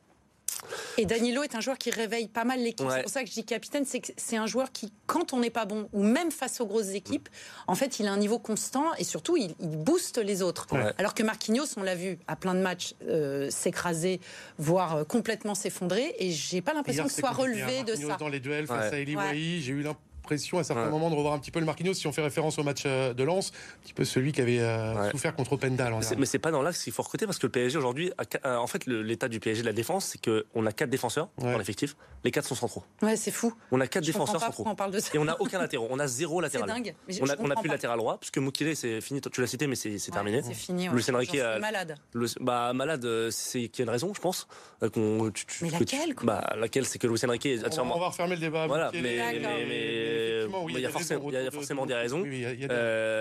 Et 0.97 1.06
Danilo 1.06 1.43
est 1.43 1.55
un 1.55 1.61
joueur 1.61 1.79
qui 1.79 1.91
réveille 1.91 2.29
pas 2.29 2.45
mal 2.45 2.61
l'équipe. 2.61 2.87
C'est 2.91 3.03
pour 3.03 3.11
ça 3.11 3.23
que 3.23 3.29
je 3.29 3.35
dis 3.35 3.45
capitaine, 3.45 3.85
c'est 3.85 4.00
que 4.00 4.12
c'est 4.17 4.37
un 4.37 4.47
joueur 4.47 4.73
qui, 4.73 4.93
quand 5.06 5.33
on 5.33 5.41
n'est 5.41 5.50
pas 5.50 5.65
bon, 5.65 5.89
ou 5.93 6.03
même 6.03 6.31
face 6.31 6.61
aux 6.61 6.67
grosses 6.67 6.91
équipes, 6.91 7.29
en 7.67 7.75
fait, 7.75 8.00
il 8.00 8.06
a 8.06 8.12
un 8.12 8.17
niveau 8.17 8.39
constant 8.39 8.95
et 8.99 9.05
surtout, 9.05 9.37
il, 9.37 9.55
booste 9.59 10.19
les 10.19 10.43
autres. 10.43 10.67
Alors 10.99 11.15
que 11.15 11.23
Marquinhos, 11.23 11.67
on 11.77 11.83
l'a 11.83 11.95
vu 11.95 12.19
à 12.27 12.37
plein 12.37 12.55
de 12.55 12.61
matchs 12.61 12.95
euh, 13.06 13.49
s'écraser, 13.50 14.21
voire 14.59 14.97
euh, 14.97 15.05
complètement 15.05 15.55
s'effondrer, 15.55 16.15
et 16.19 16.31
j'ai 16.31 16.61
pas 16.61 16.75
l'impression 16.75 17.05
qu'il 17.05 17.12
soit 17.12 17.31
relevé 17.31 17.85
de 17.85 17.94
ça. 17.94 18.17
Dans 18.17 18.29
les 18.29 18.41
duels 18.41 18.67
face 18.67 18.93
à 18.93 18.99
Eli 18.99 19.62
j'ai 19.62 19.73
eu 19.73 19.83
l'impression 19.83 20.07
pression 20.29 20.59
à 20.59 20.65
certains 20.65 20.91
moments 20.91 21.09
de 21.09 21.15
revoir 21.15 21.33
un 21.33 21.39
petit 21.39 21.51
peu 21.51 21.59
le 21.59 21.65
Marquinhos 21.65 21.95
si 21.95 22.07
on 22.07 22.13
fait 22.13 22.21
référence 22.21 22.59
au 22.59 22.63
match 22.63 22.83
euh, 22.85 23.15
de 23.15 23.25
Lens, 23.25 23.51
un 23.79 23.83
petit 23.83 23.95
peu 23.95 24.05
celui 24.05 24.33
qui 24.33 24.43
avait 24.43 24.61
euh, 24.61 25.11
souffert 25.11 25.35
contre 25.35 25.55
Openda. 25.55 25.91
Mais 26.19 26.27
c'est 26.27 26.39
pas 26.39 26.51
dans 26.51 26.61
l'axe 26.61 26.85
qu'il 26.85 26.93
faut 26.93 27.03
recruter 27.03 27.25
parce 27.25 27.39
que 27.39 27.47
le 27.47 27.53
PSG 27.53 27.79
aujourd'hui, 27.79 28.13
euh, 28.45 28.57
en 28.57 28.67
fait, 28.67 28.87
l'état 28.87 29.29
du 29.29 29.41
PSG 29.41 29.63
de 29.63 29.67
la 29.67 29.73
défense, 29.73 30.05
c'est 30.05 30.21
qu'on 30.23 30.67
a 30.67 30.73
quatre 30.73 30.91
défenseurs 30.91 31.31
dans 31.39 31.57
l'effectif, 31.57 31.97
les 32.25 32.31
quatre 32.31 32.47
sont 32.47 32.55
centraux. 32.55 32.85
Ouais, 33.01 33.17
c'est 33.17 33.31
fou. 33.31 33.55
On 33.73 33.81
a 33.81 33.87
quatre 33.87 34.05
défenseurs 34.05 34.41
centraux. 34.41 34.65
On 34.67 34.75
parle 34.75 34.93
de 34.93 35.01
ça. 35.01 35.11
Et 35.15 35.19
on 35.19 35.25
n'a 35.25 35.41
aucun 35.41 35.59
latéraux, 35.59 35.89
on 35.91 35.99
a 35.99 36.07
zéro 36.07 36.43
latéral. 36.43 36.69
dingue. 36.69 36.95
on 37.21 37.51
a, 37.51 37.57
plus 37.57 37.69
de 37.69 37.73
latéral 37.73 37.99
droit 37.99 38.19
puisque 38.19 38.39
Moukile 38.39 38.77
c'est 38.77 39.01
fini. 39.01 39.23
Tu 39.23 39.41
l'as 39.41 39.47
cité, 39.47 39.67
mais 39.67 39.77
c'est 39.77 39.99
terminé. 40.11 40.43
C'est 40.43 40.53
fini. 40.53 40.89
Le 40.89 41.15
Enrique 41.15 41.39
malade. 41.61 41.95
bah 42.41 42.73
malade, 42.75 43.31
c'est 43.31 43.69
qu'il 43.69 43.79
y 43.79 43.83
a 43.83 43.85
une 43.85 43.91
raison, 43.91 44.13
je 44.13 44.21
pense. 44.21 44.47
mais 44.83 45.71
laquelle 45.71 46.15
Bah 46.23 46.53
laquelle, 46.59 46.85
c'est 46.85 46.99
que 46.99 47.07
Luis 47.07 47.21
Enrique. 47.25 47.49
On 47.81 47.99
va 47.99 48.09
refermer 48.09 48.35
le 48.35 48.41
débat. 48.41 48.67
Voilà, 48.67 48.91
mais 48.93 49.19
il 50.69 50.79
y 50.81 50.87
a 50.87 50.91
forcément 51.50 51.87
des 51.87 51.94
raisons. 51.94 52.20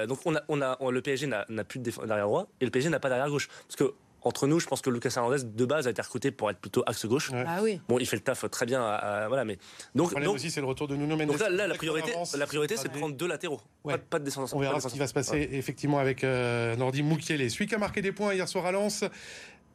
donc 0.07 0.19
on 0.25 0.35
a, 0.35 0.43
on 0.49 0.61
a, 0.61 0.77
le 0.91 1.01
PSG 1.01 1.27
n'a 1.27 1.45
plus 1.63 1.79
de 1.79 1.91
derrière 2.05 2.27
droit 2.27 2.47
et 2.61 2.65
le 2.65 2.71
PSG 2.71 2.89
n'a 2.89 2.99
pas 2.99 3.09
derrière 3.09 3.29
gauche. 3.29 3.47
Parce 3.67 3.75
que 3.75 3.93
entre 4.27 4.47
nous, 4.47 4.59
je 4.59 4.67
pense 4.67 4.81
que 4.81 4.89
Lucas 4.89 5.13
Hernandez 5.15 5.43
de 5.43 5.65
base 5.65 5.87
a 5.87 5.91
été 5.91 6.01
recruté 6.01 6.31
pour 6.31 6.49
être 6.49 6.59
plutôt 6.59 6.83
axe 6.85 7.05
gauche. 7.05 7.31
Ah 7.33 7.59
oui. 7.61 7.79
Bon, 7.87 7.97
il 7.99 8.05
fait 8.05 8.17
le 8.17 8.21
taf 8.21 8.49
très 8.49 8.65
bien, 8.65 8.79
voilà, 9.27 9.45
mais 9.45 9.57
donc, 9.95 10.13
donc 10.19 10.35
aussi 10.35 10.51
c'est 10.51 10.61
le 10.61 10.67
retour 10.67 10.87
de 10.87 10.95
Nuno 10.95 11.15
Mendes. 11.15 11.27
Donc 11.27 11.39
là, 11.39 11.49
là 11.49 11.67
la 11.67 11.75
priorité, 11.75 12.11
la 12.37 12.47
priorité, 12.47 12.75
c'est 12.77 12.91
de 12.91 12.97
prendre 12.97 13.15
deux 13.15 13.27
latéraux, 13.27 13.61
pas, 13.83 14.19
de 14.19 14.25
descendance. 14.25 14.53
On 14.53 14.59
verra 14.59 14.79
ce 14.79 14.87
qui 14.87 14.99
va 14.99 15.07
se 15.07 15.13
passer 15.13 15.49
effectivement 15.53 15.99
avec 15.99 16.23
euh, 16.23 16.75
Nordi 16.75 17.03
Moukielé. 17.03 17.49
Celui 17.49 17.67
qui 17.67 17.75
a 17.75 17.77
marqué 17.77 18.01
des 18.01 18.11
points 18.11 18.33
hier 18.33 18.47
soir 18.47 18.65
à 18.65 18.71
Lens. 18.71 19.03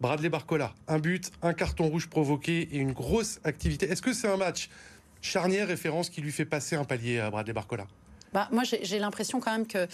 Bradley 0.00 0.30
Barcola, 0.30 0.74
un 0.88 0.98
but, 0.98 1.30
un 1.42 1.52
carton 1.52 1.86
rouge 1.86 2.08
provoqué 2.08 2.62
et 2.72 2.78
une 2.78 2.90
grosse 2.90 3.38
activité. 3.44 3.88
Est-ce 3.88 4.02
que 4.02 4.12
c'est 4.12 4.26
un 4.26 4.36
match 4.36 4.68
charnière 5.22 5.68
référence 5.68 6.10
qui 6.10 6.20
lui 6.20 6.32
fait 6.32 6.44
passer 6.44 6.76
un 6.76 6.84
palier 6.84 7.20
à 7.20 7.30
Bradley 7.30 7.54
Barcola. 7.54 7.86
Bah, 8.32 8.48
moi, 8.50 8.62
j'ai 8.64 8.98
l'impression 8.98 9.40
quand 9.40 9.52
même 9.52 9.66
que 9.66 9.86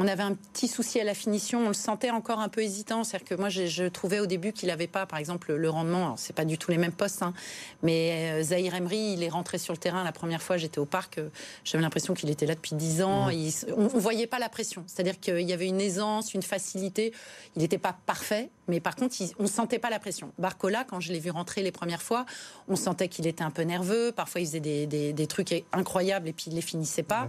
on 0.00 0.08
avait 0.08 0.22
un 0.22 0.32
petit 0.32 0.66
souci 0.66 0.98
à 0.98 1.04
la 1.04 1.12
finition. 1.12 1.60
On 1.66 1.68
le 1.68 1.74
sentait 1.74 2.10
encore 2.10 2.40
un 2.40 2.48
peu 2.48 2.62
hésitant. 2.62 3.04
C'est-à-dire 3.04 3.28
que 3.28 3.34
moi, 3.34 3.50
je 3.50 3.86
trouvais 3.86 4.18
au 4.18 4.24
début 4.24 4.54
qu'il 4.54 4.68
n'avait 4.68 4.86
pas, 4.86 5.04
par 5.04 5.18
exemple, 5.18 5.52
le 5.52 5.68
rendement. 5.68 6.16
C'est 6.16 6.32
pas 6.32 6.46
du 6.46 6.56
tout 6.56 6.70
les 6.70 6.78
mêmes 6.78 6.92
postes, 6.92 7.22
hein, 7.22 7.34
mais 7.82 8.32
euh, 8.32 8.42
Zahir 8.42 8.74
Emery, 8.74 9.12
il 9.12 9.22
est 9.22 9.28
rentré 9.28 9.58
sur 9.58 9.74
le 9.74 9.78
terrain 9.78 10.02
la 10.02 10.12
première 10.12 10.42
fois. 10.42 10.56
J'étais 10.56 10.78
au 10.78 10.86
parc. 10.86 11.18
Euh, 11.18 11.28
j'avais 11.64 11.82
l'impression 11.82 12.14
qu'il 12.14 12.30
était 12.30 12.46
là 12.46 12.54
depuis 12.54 12.74
dix 12.76 13.02
ans. 13.02 13.26
Mmh. 13.26 13.72
on, 13.76 13.82
ne 13.82 13.88
voyait 13.88 14.26
pas 14.26 14.38
la 14.38 14.48
pression. 14.48 14.84
C'est-à-dire 14.86 15.20
qu'il 15.20 15.42
y 15.42 15.52
avait 15.52 15.68
une 15.68 15.82
aisance, 15.82 16.32
une 16.32 16.42
facilité. 16.42 17.12
Il 17.54 17.60
n'était 17.60 17.76
pas 17.76 17.94
parfait, 18.06 18.48
mais 18.68 18.80
par 18.80 18.96
contre, 18.96 19.16
on 19.38 19.46
sentait 19.46 19.78
pas 19.78 19.90
la 19.90 19.98
pression. 19.98 20.32
Barcola, 20.38 20.84
quand 20.84 21.00
je 21.00 21.12
l'ai 21.12 21.18
vu 21.18 21.30
rentrer 21.30 21.62
les 21.62 21.72
premières 21.72 22.02
fois, 22.02 22.24
on 22.68 22.76
sentait 22.76 23.08
qu'il 23.08 23.26
était 23.26 23.44
un 23.44 23.50
peu 23.50 23.62
nerveux. 23.62 24.12
Parfois, 24.12 24.40
il 24.40 24.46
faisait 24.46 24.60
des, 24.60 25.26
trucs 25.26 25.64
incroyables 25.72 26.28
et 26.28 26.32
puis 26.32 26.46
il 26.48 26.54
les 26.54 26.62
finissait 26.62 27.02
pas. 27.02 27.28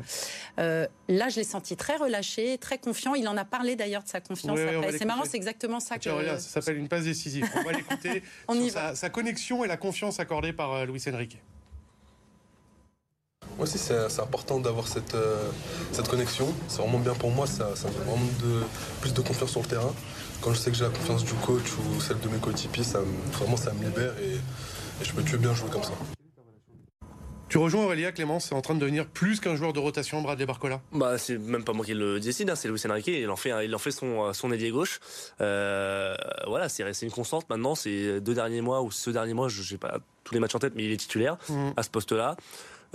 Euh, 0.59 0.87
là, 1.09 1.29
je 1.29 1.37
l'ai 1.37 1.43
senti 1.43 1.75
très 1.75 1.97
relâché, 1.97 2.57
très 2.61 2.77
confiant. 2.77 3.13
Il 3.15 3.27
en 3.27 3.35
a 3.35 3.43
parlé 3.43 3.75
d'ailleurs 3.75 4.03
de 4.03 4.07
sa 4.07 4.21
confiance 4.21 4.57
C'est 4.97 5.05
marrant, 5.05 5.23
c'est 5.25 5.37
exactement 5.37 5.79
ça 5.79 5.97
que. 5.97 6.09
ça 6.09 6.39
s'appelle 6.39 6.77
une 6.77 6.87
passe 6.87 7.03
décisive. 7.03 7.49
On 7.55 7.63
va 7.63 7.73
l'écouter. 7.73 8.23
sa, 8.71 8.95
sa, 8.95 9.09
connexion 9.09 9.65
et 9.65 9.67
la 9.67 9.77
confiance 9.77 10.19
accordée 10.19 10.53
par 10.53 10.73
euh, 10.73 10.85
Luis 10.85 11.03
Enrique. 11.11 11.37
Moi 13.57 13.63
aussi, 13.63 13.77
c'est 13.77 14.21
important 14.21 14.59
d'avoir 14.59 14.87
cette, 14.87 15.13
euh, 15.13 15.49
cette 15.91 16.07
connexion. 16.07 16.53
C'est 16.67 16.81
vraiment 16.81 16.99
bien 16.99 17.13
pour 17.13 17.31
moi. 17.31 17.47
Ça, 17.47 17.75
ça 17.75 17.89
me 17.89 17.93
donne 17.93 18.03
vraiment 18.03 18.25
de, 18.41 18.63
plus 19.01 19.13
de 19.13 19.21
confiance 19.21 19.51
sur 19.51 19.61
le 19.61 19.67
terrain. 19.67 19.93
Quand 20.41 20.53
je 20.53 20.59
sais 20.59 20.71
que 20.71 20.77
j'ai 20.77 20.85
la 20.85 20.89
confiance 20.89 21.23
du 21.23 21.33
coach 21.33 21.73
ou 21.77 22.01
celle 22.01 22.19
de 22.19 22.29
mes 22.29 22.39
coéquipiers, 22.39 22.83
ça, 22.83 23.01
vraiment, 23.33 23.57
ça 23.57 23.73
me 23.73 23.83
libère 23.83 24.13
et, 24.19 24.35
et 24.35 25.05
je 25.05 25.11
peux 25.11 25.21
que 25.21 25.35
bien 25.35 25.53
jouer 25.53 25.69
comme 25.69 25.83
ça. 25.83 25.93
Tu 27.51 27.57
rejoins 27.57 27.83
Aurélia 27.83 28.13
Clémence, 28.13 28.45
c'est 28.45 28.55
en 28.55 28.61
train 28.61 28.75
de 28.75 28.79
devenir 28.79 29.05
plus 29.05 29.41
qu'un 29.41 29.57
joueur 29.57 29.73
de 29.73 29.79
rotation, 29.79 30.21
Bradley 30.21 30.45
Barcola? 30.45 30.79
Bah, 30.93 31.17
c'est 31.17 31.37
même 31.37 31.65
pas 31.65 31.73
moi 31.73 31.83
qui 31.83 31.93
le 31.93 32.17
décide, 32.17 32.49
hein, 32.49 32.55
c'est 32.55 32.69
Luis 32.69 32.81
Enrique. 32.89 33.07
Il 33.07 33.29
en 33.29 33.35
fait, 33.35 33.51
il 33.65 33.75
en 33.75 33.77
fait 33.77 33.91
son, 33.91 34.31
son 34.31 34.53
ailier 34.53 34.69
gauche. 34.69 35.01
Euh, 35.41 36.15
voilà, 36.47 36.69
c'est 36.69 37.01
une 37.01 37.11
constante 37.11 37.49
maintenant. 37.49 37.75
C'est 37.75 38.21
deux 38.21 38.33
derniers 38.33 38.61
mois 38.61 38.81
ou 38.81 38.89
ce 38.89 39.09
dernier 39.09 39.33
mois, 39.33 39.49
je 39.49 39.69
n'ai 39.69 39.77
pas 39.77 39.97
tous 40.23 40.33
les 40.33 40.39
matchs 40.39 40.55
en 40.55 40.59
tête, 40.59 40.75
mais 40.77 40.85
il 40.85 40.93
est 40.93 40.97
titulaire 40.97 41.35
mmh. 41.49 41.71
à 41.75 41.83
ce 41.83 41.89
poste-là. 41.89 42.37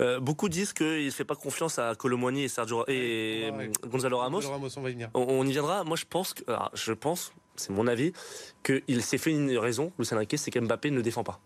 Euh, 0.01 0.19
beaucoup 0.19 0.49
disent 0.49 0.73
qu'il 0.73 1.05
ne 1.05 1.11
fait 1.11 1.23
pas 1.23 1.35
confiance 1.35 1.77
à 1.77 1.93
Colomoni 1.93 2.45
et 2.45 2.47
Sergio 2.47 2.83
et 2.87 3.51
Gonzalo 3.85 4.17
Ramos. 4.17 4.41
on, 4.43 4.81
va 4.81 4.89
y 4.89 4.93
venir. 4.93 5.11
On, 5.13 5.45
y 5.45 5.51
viendra. 5.51 5.83
Moi, 5.83 5.97
je 5.97 6.05
pense 6.09 6.33
que, 6.33 6.41
je 6.73 6.93
pense, 6.93 7.31
c'est 7.57 7.69
mon 7.69 7.85
avis, 7.85 8.11
qu'il 8.63 9.03
s'est 9.03 9.19
fait 9.19 9.29
une 9.29 9.55
raison, 9.55 9.91
Luis 9.99 10.07
Enrique, 10.13 10.33
c'est 10.39 10.49
qu'Mbappé 10.49 10.89
ne 10.89 11.01
défend 11.01 11.23
pas. 11.23 11.39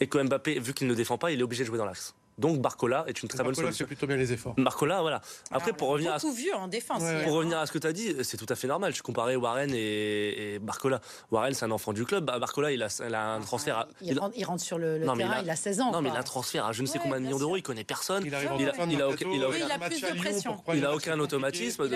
Et 0.00 0.06
que 0.06 0.16
Mbappé, 0.16 0.58
vu 0.58 0.72
qu'il 0.72 0.86
ne 0.86 0.94
défend 0.94 1.18
pas, 1.18 1.32
il 1.32 1.40
est 1.40 1.42
obligé 1.42 1.64
de 1.64 1.68
jouer 1.68 1.76
dans 1.76 1.84
l'axe. 1.84 2.14
Donc 2.40 2.58
Barcola 2.58 3.04
est 3.06 3.22
une 3.22 3.28
très 3.28 3.44
bonne 3.44 3.54
solution. 3.54 3.76
c'est 3.76 3.84
plutôt 3.84 4.06
bien 4.06 4.16
les 4.16 4.32
efforts. 4.32 4.54
Barcola, 4.56 5.02
voilà. 5.02 5.20
Après, 5.50 5.72
pour 5.72 5.88
revenir 5.88 6.14
à 6.14 6.18
ce... 6.18 6.34
vieux 6.34 6.54
en 6.54 6.68
défense. 6.68 7.02
Pour 7.24 7.34
revenir 7.34 7.58
à 7.58 7.66
ce 7.66 7.72
que 7.72 7.78
tu 7.78 7.86
as 7.86 7.92
dit, 7.92 8.16
c'est 8.22 8.36
tout 8.36 8.46
à 8.48 8.56
fait 8.56 8.66
normal. 8.66 8.94
Je 8.94 9.02
comparais 9.02 9.36
Warren 9.36 9.70
et, 9.74 10.58
Barcola. 10.60 11.00
Warren, 11.30 11.54
c'est 11.54 11.64
un 11.64 11.70
enfant 11.70 11.92
du 11.92 12.04
club. 12.04 12.24
Barcola, 12.24 12.72
il 12.72 12.82
a, 12.82 12.88
un 13.34 13.40
transfert. 13.40 13.78
À... 13.78 13.88
Il, 14.02 14.18
rentre, 14.18 14.60
sur 14.60 14.78
le, 14.78 15.00
terrain, 15.00 15.42
il 15.42 15.50
a, 15.50 15.56
16 15.56 15.80
ans. 15.80 15.92
Non, 15.92 16.02
mais 16.02 16.08
il 16.08 16.16
a 16.16 16.20
un 16.20 16.22
transfert 16.22 16.66
à 16.66 16.72
je 16.72 16.82
ne 16.82 16.86
sais 16.86 16.98
combien 16.98 17.20
de 17.20 17.24
millions 17.24 17.38
d'euros. 17.38 17.56
Il 17.56 17.62
connaît 17.62 17.84
personne. 17.84 18.24
Il, 18.24 18.34
a, 18.34 18.38
aucun, 20.94 21.18
automatisme. 21.20 21.88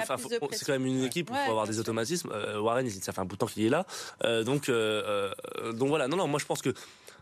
c'est 0.52 0.66
quand 0.66 0.72
même 0.72 0.86
une 0.86 1.04
équipe 1.04 1.30
où 1.30 1.34
il 1.34 1.44
faut 1.44 1.50
avoir 1.50 1.66
des 1.66 1.78
automatismes. 1.78 2.30
Euh, 2.32 2.60
Warren, 2.60 2.88
ça 2.90 3.12
fait 3.12 3.20
un 3.20 3.24
bout 3.24 3.36
de 3.36 3.40
temps 3.40 3.46
qu'il 3.46 3.64
est 3.64 3.70
là. 3.70 3.86
Euh, 4.24 4.44
donc, 4.44 4.68
euh, 4.68 5.32
donc 5.72 5.88
voilà. 5.88 6.08
Non, 6.08 6.16
non, 6.16 6.28
moi 6.28 6.38
je 6.38 6.46
pense 6.46 6.60
que 6.60 6.74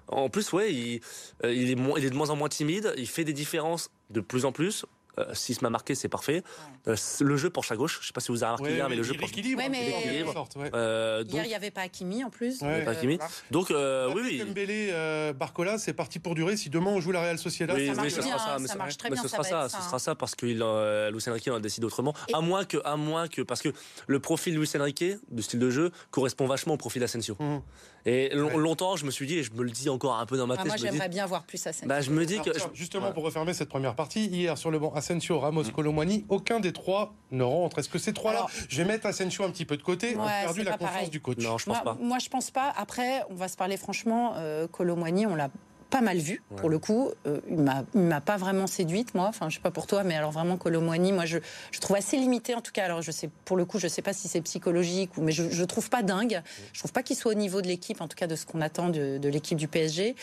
en 0.08 0.28
plus, 0.28 0.52
ouais, 0.52 0.72
il, 0.72 1.00
euh, 1.44 1.52
il, 1.52 1.70
est 1.70 1.76
il 1.98 2.04
est 2.04 2.10
de 2.10 2.16
moins 2.16 2.30
en 2.30 2.36
moins 2.36 2.48
timide, 2.48 2.94
il 2.96 3.08
fait 3.08 3.24
des 3.24 3.32
différences 3.32 3.90
de 4.10 4.20
plus 4.20 4.44
en 4.44 4.52
plus. 4.52 4.84
Euh, 5.18 5.26
si 5.34 5.56
m'a 5.60 5.68
marqué, 5.68 5.94
c'est 5.94 6.08
parfait. 6.08 6.42
Euh, 6.88 6.96
le 7.20 7.36
jeu 7.36 7.50
penche 7.50 7.70
à 7.70 7.76
gauche. 7.76 7.98
Je 8.00 8.06
sais 8.06 8.12
pas 8.14 8.20
si 8.20 8.32
vous 8.32 8.42
avez 8.42 8.54
remarqué 8.54 8.74
hier, 8.74 8.88
mais 8.88 8.96
le 8.96 9.02
jeu 9.02 9.14
penche. 9.14 9.30
Ouais, 9.32 9.68
mais 9.68 10.24
euh, 10.72 11.22
hier, 11.28 11.44
il 11.44 11.48
n'y 11.48 11.54
avait 11.54 11.70
pas 11.70 11.82
Hakimi 11.82 12.24
en 12.24 12.30
plus. 12.30 12.60
Il 12.60 12.66
avait 12.66 12.84
pas 12.84 12.92
Hakimi. 12.92 13.18
Donc, 13.50 13.68
oui, 13.70 14.22
oui. 14.22 14.38
Dembélé, 14.38 15.32
Barcola, 15.38 15.78
c'est 15.78 15.92
parti 15.92 16.18
pour 16.18 16.34
durer. 16.34 16.56
Si 16.56 16.70
demain 16.70 16.90
on 16.90 17.00
joue 17.00 17.12
la 17.12 17.20
Real 17.20 17.38
Sociedad, 17.38 17.76
ça, 17.76 17.94
marche 17.94 18.18
bien, 18.18 18.38
ça, 18.38 18.58
ça 18.66 18.74
marche 18.76 18.96
très 18.96 19.10
bien. 19.10 19.22
Ce 19.22 19.28
sera 19.28 19.44
ça, 19.44 19.68
ce 19.68 19.82
sera 19.82 19.98
ça 19.98 20.14
parce 20.14 20.34
que 20.34 20.46
Luis 20.46 21.28
Enrique 21.28 21.48
en 21.48 21.56
a 21.56 21.60
décidé 21.60 21.86
autrement. 21.86 22.14
À 22.32 22.40
moins 22.40 22.64
que, 22.64 22.78
à 22.84 22.96
moins 22.96 23.28
que, 23.28 23.42
parce 23.42 23.60
que 23.60 23.68
le 24.06 24.20
profil 24.20 24.56
Luis 24.56 24.70
Enrique, 24.76 25.04
de 25.30 25.42
style 25.42 25.60
de 25.60 25.70
jeu, 25.70 25.90
correspond 26.10 26.46
vachement 26.46 26.74
au 26.74 26.78
profil 26.78 27.00
d'Asensio. 27.00 27.36
Mmh. 27.38 27.58
Et 28.04 28.30
longtemps, 28.34 28.96
je 28.96 29.06
me 29.06 29.10
suis 29.10 29.26
dit, 29.26 29.38
et 29.38 29.42
je 29.42 29.52
me 29.52 29.62
le 29.62 29.70
dis 29.70 29.88
encore 29.88 30.18
un 30.18 30.26
peu 30.26 30.36
dans 30.36 30.46
ma 30.46 30.54
ah, 30.54 30.56
tête. 30.58 30.66
Moi, 30.66 30.76
j'aimerais 30.76 31.08
bien 31.08 31.26
voir 31.26 31.44
plus 31.44 31.64
Asensio. 31.66 31.88
Bah, 31.88 32.00
je 32.00 32.10
me 32.10 32.24
dis 32.26 32.40
que 32.40 32.50
justement 32.74 33.12
pour 33.12 33.22
refermer 33.22 33.54
cette 33.54 33.68
première 33.68 33.94
partie, 33.94 34.26
hier 34.26 34.58
sur 34.58 34.70
le 34.70 34.78
banc, 34.78 34.92
Asensio, 34.94 35.38
Ramos, 35.38 35.64
mmh. 35.64 35.72
Colomani, 35.72 36.24
aucun 36.28 36.60
des 36.60 36.72
trois 36.72 37.14
ne 37.30 37.44
rentre. 37.44 37.78
Est-ce 37.78 37.88
que 37.88 37.98
ces 37.98 38.12
trois-là, 38.12 38.46
je 38.68 38.76
vais 38.76 38.88
mettre 38.88 39.06
Asensio 39.06 39.44
un 39.44 39.50
petit 39.50 39.64
peu 39.64 39.76
de 39.76 39.82
côté, 39.82 40.16
ont 40.16 40.26
perdu 40.26 40.62
la 40.62 40.76
confiance 40.76 41.10
du 41.10 41.20
coach 41.20 41.38
Non, 41.38 41.58
je 41.58 41.66
pense 41.66 41.82
pas. 41.82 41.96
Moi, 42.00 42.18
je 42.18 42.28
pense 42.28 42.50
pas. 42.50 42.72
Après, 42.76 43.22
on 43.30 43.34
va 43.34 43.48
se 43.48 43.56
parler 43.56 43.76
franchement. 43.76 44.34
Euh, 44.36 44.66
Colomani, 44.66 45.26
on 45.26 45.34
l'a 45.34 45.50
pas 45.92 46.00
mal 46.00 46.16
vu 46.16 46.42
pour 46.56 46.70
le 46.70 46.78
coup. 46.78 47.10
Euh, 47.26 47.40
il 47.48 47.58
m'a 48.02 48.20
pas 48.20 48.38
vraiment 48.38 48.66
séduite 48.66 49.14
moi. 49.14 49.26
Enfin, 49.28 49.50
je 49.50 49.56
sais 49.56 49.60
pas 49.60 49.70
pour 49.70 49.86
toi, 49.86 50.02
mais 50.02 50.16
alors 50.16 50.32
vraiment 50.32 50.56
Colomboigny, 50.56 51.12
moi 51.12 51.26
je, 51.26 51.38
je 51.70 51.80
trouve 51.80 51.96
assez 51.96 52.16
limité 52.16 52.54
en 52.54 52.62
tout 52.62 52.72
cas. 52.72 52.84
Alors 52.84 53.02
je 53.02 53.10
sais 53.10 53.28
pour 53.44 53.56
le 53.56 53.66
coup, 53.66 53.78
je 53.78 53.88
sais 53.88 54.02
pas 54.02 54.14
si 54.14 54.26
c'est 54.26 54.40
psychologique 54.40 55.16
ou 55.18 55.22
mais 55.22 55.32
je, 55.32 55.50
je 55.50 55.64
trouve 55.64 55.90
pas 55.90 56.02
dingue. 56.02 56.42
Je 56.72 56.78
trouve 56.78 56.92
pas 56.92 57.02
qu'il 57.02 57.14
soit 57.14 57.30
au 57.30 57.36
niveau 57.36 57.60
de 57.60 57.66
l'équipe, 57.66 58.00
en 58.00 58.08
tout 58.08 58.16
cas 58.16 58.26
de 58.26 58.34
ce 58.34 58.46
qu'on 58.46 58.62
attend 58.62 58.88
de, 58.88 59.18
de 59.18 59.28
l'équipe 59.28 59.58
du 59.58 59.68
PSG. 59.68 60.16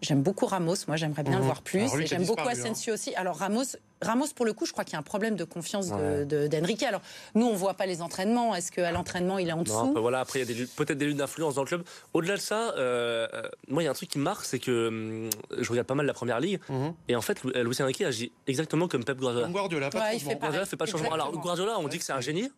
J'aime 0.00 0.22
beaucoup 0.22 0.46
Ramos. 0.46 0.76
Moi, 0.86 0.96
j'aimerais 0.96 1.24
bien 1.24 1.34
le 1.34 1.40
mhm. 1.40 1.46
voir 1.46 1.62
plus. 1.62 1.90
J'aime 2.06 2.24
beaucoup 2.24 2.48
hein. 2.48 2.52
Asensio 2.52 2.94
aussi. 2.94 3.14
Alors 3.16 3.36
Ramos, 3.36 3.76
Ramos, 4.02 4.26
pour 4.34 4.46
le 4.46 4.52
coup, 4.52 4.66
je 4.66 4.72
crois 4.72 4.84
qu'il 4.84 4.94
y 4.94 4.96
a 4.96 5.00
un 5.00 5.02
problème 5.02 5.36
de 5.36 5.44
confiance 5.44 5.88
d'Enrique. 5.88 6.82
Alors, 6.82 7.00
nous, 7.34 7.46
on 7.46 7.54
voit 7.54 7.74
pas 7.74 7.86
les 7.86 8.02
entraînements. 8.02 8.54
Est-ce 8.54 8.72
qu'à 8.72 8.90
l'entraînement, 8.92 9.38
il 9.38 9.48
est 9.48 9.52
en 9.52 9.62
dessous 9.62 9.74
non, 9.74 10.00
Voilà, 10.00 10.20
après, 10.20 10.40
il 10.40 10.50
y 10.50 10.62
a 10.62 10.66
peut-être 10.76 10.98
des 10.98 11.06
luttes 11.06 11.16
d'influence 11.16 11.54
dans 11.54 11.62
le 11.62 11.66
club. 11.66 11.82
Au-delà 12.14 12.36
de 12.36 12.40
ça, 12.40 12.72
euh, 12.76 13.26
euh, 13.32 13.42
moi, 13.68 13.82
il 13.82 13.86
y 13.86 13.88
a 13.88 13.90
un 13.90 13.94
truc 13.94 14.08
qui 14.08 14.18
me 14.18 14.24
marque, 14.24 14.44
c'est 14.44 14.58
que 14.58 14.88
hum, 14.88 15.30
je 15.58 15.68
regarde 15.70 15.86
pas 15.86 15.94
mal 15.94 16.06
la 16.06 16.14
première 16.14 16.40
ligue. 16.40 16.60
Mhm. 16.68 16.94
Et 17.08 17.16
en 17.16 17.22
fait, 17.22 17.42
Luis 17.44 17.82
Enrique 17.82 18.02
agit 18.02 18.32
exactement 18.46 18.88
comme 18.88 19.04
Pep 19.04 19.18
Guardiola. 19.18 19.48
Guardiola, 19.48 19.90
pas 19.90 20.14
il 20.14 20.20
fait 20.20 20.36
Guardiola 20.36 20.66
fait 20.66 20.76
pas 20.76 20.86
de 20.86 20.90
changement. 20.90 21.12
Alors, 21.12 21.32
Guardiola, 21.32 21.78
on 21.78 21.88
dit 21.88 21.98
que 21.98 22.04
c'est 22.04 22.12
un 22.12 22.20
génie. 22.20 22.50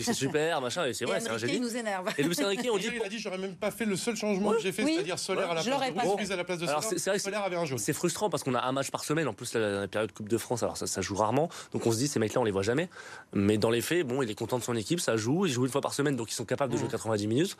C'est 0.00 0.14
super, 0.14 0.60
machin, 0.60 0.86
et 0.86 0.94
c'est 0.94 1.04
vrai, 1.04 1.20
c'est 1.20 1.30
un 1.30 1.38
génie. 1.38 1.54
Il 1.54 1.62
nous 1.62 1.76
énerve. 1.76 2.08
Et 2.18 2.22
Luis 2.22 2.36
Enrique, 2.44 2.68
on 2.72 2.78
dit. 2.78 2.90
Il 2.94 3.02
a 3.02 3.08
dit, 3.08 3.18
j'aurais 3.18 3.38
même 3.38 3.56
pas 3.56 3.70
fait 3.70 3.84
le 3.84 3.96
seul 3.96 4.16
changement 4.16 4.52
que 4.52 4.60
j'ai 4.60 4.72
fait, 4.72 4.84
c'est-à-dire 4.84 5.18
Solaire 5.18 5.50
à 5.50 5.54
la 5.54 6.44
place 6.44 6.58
de 6.58 6.66
Solaire. 6.66 7.78
C'est 7.78 7.92
frustrant 7.92 8.30
parce 8.30 8.42
qu'on 8.42 8.54
a 8.54 8.62
un 8.62 8.72
match 8.72 8.90
par 8.90 9.04
semaine. 9.04 9.28
En 9.28 9.34
plus, 9.34 9.54
la 9.54 9.88
période 9.88 10.12
Coupe 10.12 10.28
de 10.28 10.38
France, 10.38 10.62
alors 10.74 10.88
ça 10.88 11.00
joue 11.00 11.16
rarement. 11.16 11.48
Donc 11.72 11.86
on 11.86 11.92
se 11.92 11.98
dit, 11.98 12.08
ces 12.08 12.18
mecs-là, 12.18 12.40
on 12.40 12.44
les 12.44 12.50
voit 12.50 12.62
jamais. 12.62 12.88
Mais 13.32 13.58
dans 13.58 13.70
les 13.70 13.80
faits, 13.80 14.06
bon, 14.06 14.22
il 14.22 14.30
est 14.30 14.34
content 14.34 14.58
de 14.58 14.64
son 14.64 14.76
équipe, 14.76 15.00
ça 15.00 15.16
joue, 15.16 15.46
il 15.46 15.52
joue 15.52 15.64
une 15.64 15.70
fois 15.70 15.80
par 15.80 15.94
semaine, 15.94 16.16
donc 16.16 16.30
ils 16.30 16.34
sont 16.34 16.44
capables 16.44 16.72
de 16.72 16.78
jouer 16.78 16.88
90 16.88 17.26
mmh. 17.26 17.28
minutes. 17.28 17.56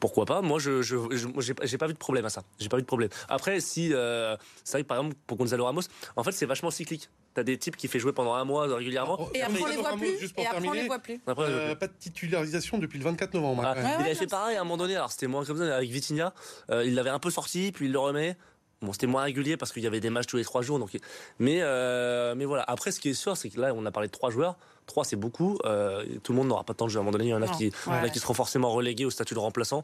Pourquoi 0.00 0.26
pas? 0.26 0.42
Moi, 0.42 0.58
je 0.58 0.82
j'ai 0.82 1.78
pas 1.78 1.86
vu 1.86 1.92
de 1.92 1.98
problème 1.98 2.24
à 2.24 2.30
ça. 2.30 2.42
J'ai 2.58 2.68
pas 2.68 2.76
vu 2.76 2.82
de 2.82 2.86
problème. 2.86 3.08
Après, 3.28 3.60
si 3.60 3.92
euh, 3.92 4.36
c'est 4.64 4.72
vrai 4.72 4.82
que 4.82 4.88
par 4.88 4.98
exemple 4.98 5.16
pour 5.26 5.38
Gonzalo 5.38 5.64
Ramos, 5.64 5.82
en 6.16 6.22
fait, 6.22 6.32
c'est 6.32 6.46
vachement 6.46 6.70
cyclique. 6.70 7.08
T'as 7.34 7.42
des 7.42 7.56
types 7.58 7.76
qui 7.76 7.88
fait 7.88 7.98
jouer 7.98 8.12
pendant 8.12 8.34
un 8.34 8.44
mois 8.44 8.66
régulièrement. 8.66 9.28
Et 9.34 9.42
après, 9.42 9.62
on 9.62 9.66
les 9.66 9.76
voit 9.76 9.96
plus. 9.96 10.18
Juste 10.18 10.34
pour 10.34 10.44
et 10.44 10.46
après, 10.46 10.68
on 10.68 10.72
les 10.72 10.86
voit 10.86 10.98
plus. 10.98 11.20
Euh, 11.26 11.74
pas 11.74 11.86
de 11.86 11.92
titularisation 11.98 12.78
depuis 12.78 12.98
le 12.98 13.04
24 13.04 13.34
novembre. 13.34 13.62
Ah, 13.64 13.74
il 13.78 14.04
avait 14.04 14.14
fait 14.14 14.26
pareil 14.26 14.56
à 14.56 14.60
un 14.60 14.64
moment 14.64 14.76
donné. 14.76 14.96
Alors 14.96 15.10
c'était 15.10 15.26
moins 15.26 15.44
comme 15.44 15.58
ça 15.58 15.76
avec 15.76 15.90
Vitinha. 15.90 16.32
Euh, 16.70 16.84
il 16.84 16.94
l'avait 16.94 17.10
un 17.10 17.18
peu 17.18 17.30
sorti, 17.30 17.72
puis 17.72 17.86
il 17.86 17.92
le 17.92 17.98
remet. 17.98 18.36
Bon, 18.80 18.92
c'était 18.92 19.08
moins 19.08 19.22
régulier 19.22 19.56
parce 19.56 19.72
qu'il 19.72 19.82
y 19.82 19.86
avait 19.86 20.00
des 20.00 20.10
matchs 20.10 20.26
tous 20.26 20.36
les 20.36 20.44
trois 20.44 20.62
jours. 20.62 20.78
Donc, 20.78 20.96
mais, 21.38 21.58
euh, 21.62 22.34
mais 22.36 22.44
voilà. 22.44 22.64
Après, 22.68 22.92
ce 22.92 23.00
qui 23.00 23.10
est 23.10 23.14
sûr, 23.14 23.36
c'est 23.36 23.50
que 23.50 23.60
là, 23.60 23.72
on 23.74 23.84
a 23.86 23.90
parlé 23.90 24.08
de 24.08 24.12
trois 24.12 24.30
joueurs. 24.30 24.56
Trois, 24.86 25.04
c'est 25.04 25.16
beaucoup. 25.16 25.58
Euh, 25.64 26.04
tout 26.22 26.32
le 26.32 26.38
monde 26.38 26.48
n'aura 26.48 26.64
pas 26.64 26.74
temps 26.74 26.86
de 26.86 26.90
jeu. 26.90 26.98
À 26.98 27.00
un 27.00 27.04
moment 27.04 27.12
donné, 27.12 27.26
il 27.26 27.30
y 27.30 27.34
en 27.34 27.42
a, 27.42 27.48
qui, 27.48 27.66
il 27.66 27.92
y 27.92 27.96
en 27.96 28.04
a 28.04 28.08
qui 28.08 28.20
seront 28.20 28.34
forcément 28.34 28.70
relégués 28.70 29.04
au 29.04 29.10
statut 29.10 29.34
de 29.34 29.40
remplaçant 29.40 29.82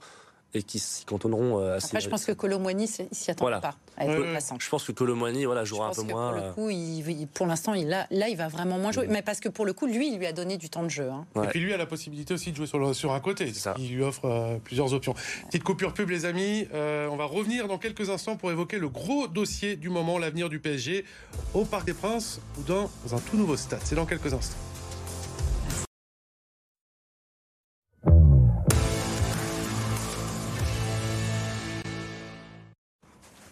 et 0.54 0.62
qui 0.62 0.78
s'y 0.78 1.04
cantonneront 1.04 1.58
euh, 1.58 1.76
assez. 1.76 1.88
Après, 1.88 2.00
je 2.00 2.08
pense 2.08 2.24
que 2.24 2.32
Colomboigny 2.32 2.86
s'y 2.86 3.30
attend 3.30 3.46
pas 3.60 3.74
à 3.96 4.06
être 4.06 4.60
Je 4.60 4.68
pense 4.68 4.84
que 4.84 4.92
Colomboigny 4.92 5.44
voilà, 5.44 5.64
jouera 5.64 5.88
un 5.88 5.92
peu 5.92 6.02
moins. 6.02 6.32
Pour, 6.32 6.40
le 6.40 6.52
coup, 6.52 6.70
il, 6.70 7.26
pour 7.26 7.46
l'instant, 7.46 7.74
il 7.74 7.88
là, 7.88 8.06
il 8.10 8.36
va 8.36 8.48
vraiment 8.48 8.78
moins 8.78 8.92
jouer. 8.92 9.06
Mais 9.08 9.22
parce 9.22 9.40
que 9.40 9.48
pour 9.48 9.66
le 9.66 9.72
coup, 9.72 9.86
lui, 9.86 10.12
il 10.12 10.18
lui 10.18 10.26
a 10.26 10.32
donné 10.32 10.56
du 10.56 10.70
temps 10.70 10.82
de 10.82 10.88
jeu. 10.88 11.10
Hein. 11.10 11.26
Et 11.42 11.46
puis 11.48 11.60
lui 11.60 11.72
a 11.74 11.76
la 11.76 11.86
possibilité 11.86 12.34
aussi 12.34 12.52
de 12.52 12.56
jouer 12.56 12.66
sur, 12.66 12.94
sur 12.94 13.12
un 13.12 13.20
côté. 13.20 13.52
Ça. 13.52 13.74
Il 13.78 13.94
lui 13.94 14.02
offre 14.02 14.26
euh, 14.26 14.58
plusieurs 14.62 14.94
options. 14.94 15.14
Petite 15.46 15.64
coupure 15.64 15.92
pub, 15.92 16.10
les 16.10 16.24
amis. 16.24 16.68
Euh, 16.72 17.08
on 17.08 17.16
va 17.16 17.24
revenir 17.24 17.68
dans 17.68 17.78
quelques 17.78 18.10
instants 18.10 18.36
pour 18.36 18.50
évoquer 18.50 18.78
le 18.78 18.88
gros 18.88 19.26
dossier 19.26 19.76
du 19.76 19.90
moment, 19.90 20.18
l'avenir 20.18 20.48
du 20.48 20.60
PSG 20.60 21.04
au 21.52 21.64
Parc 21.64 21.84
des 21.86 21.94
Princes 21.94 22.40
ou 22.58 22.62
dans 22.62 22.90
un 23.12 23.18
tout 23.18 23.36
nouveau 23.36 23.56
stade. 23.56 23.80
C'est 23.84 23.96
dans 23.96 24.06
quelques 24.06 24.32
instants. 24.32 24.73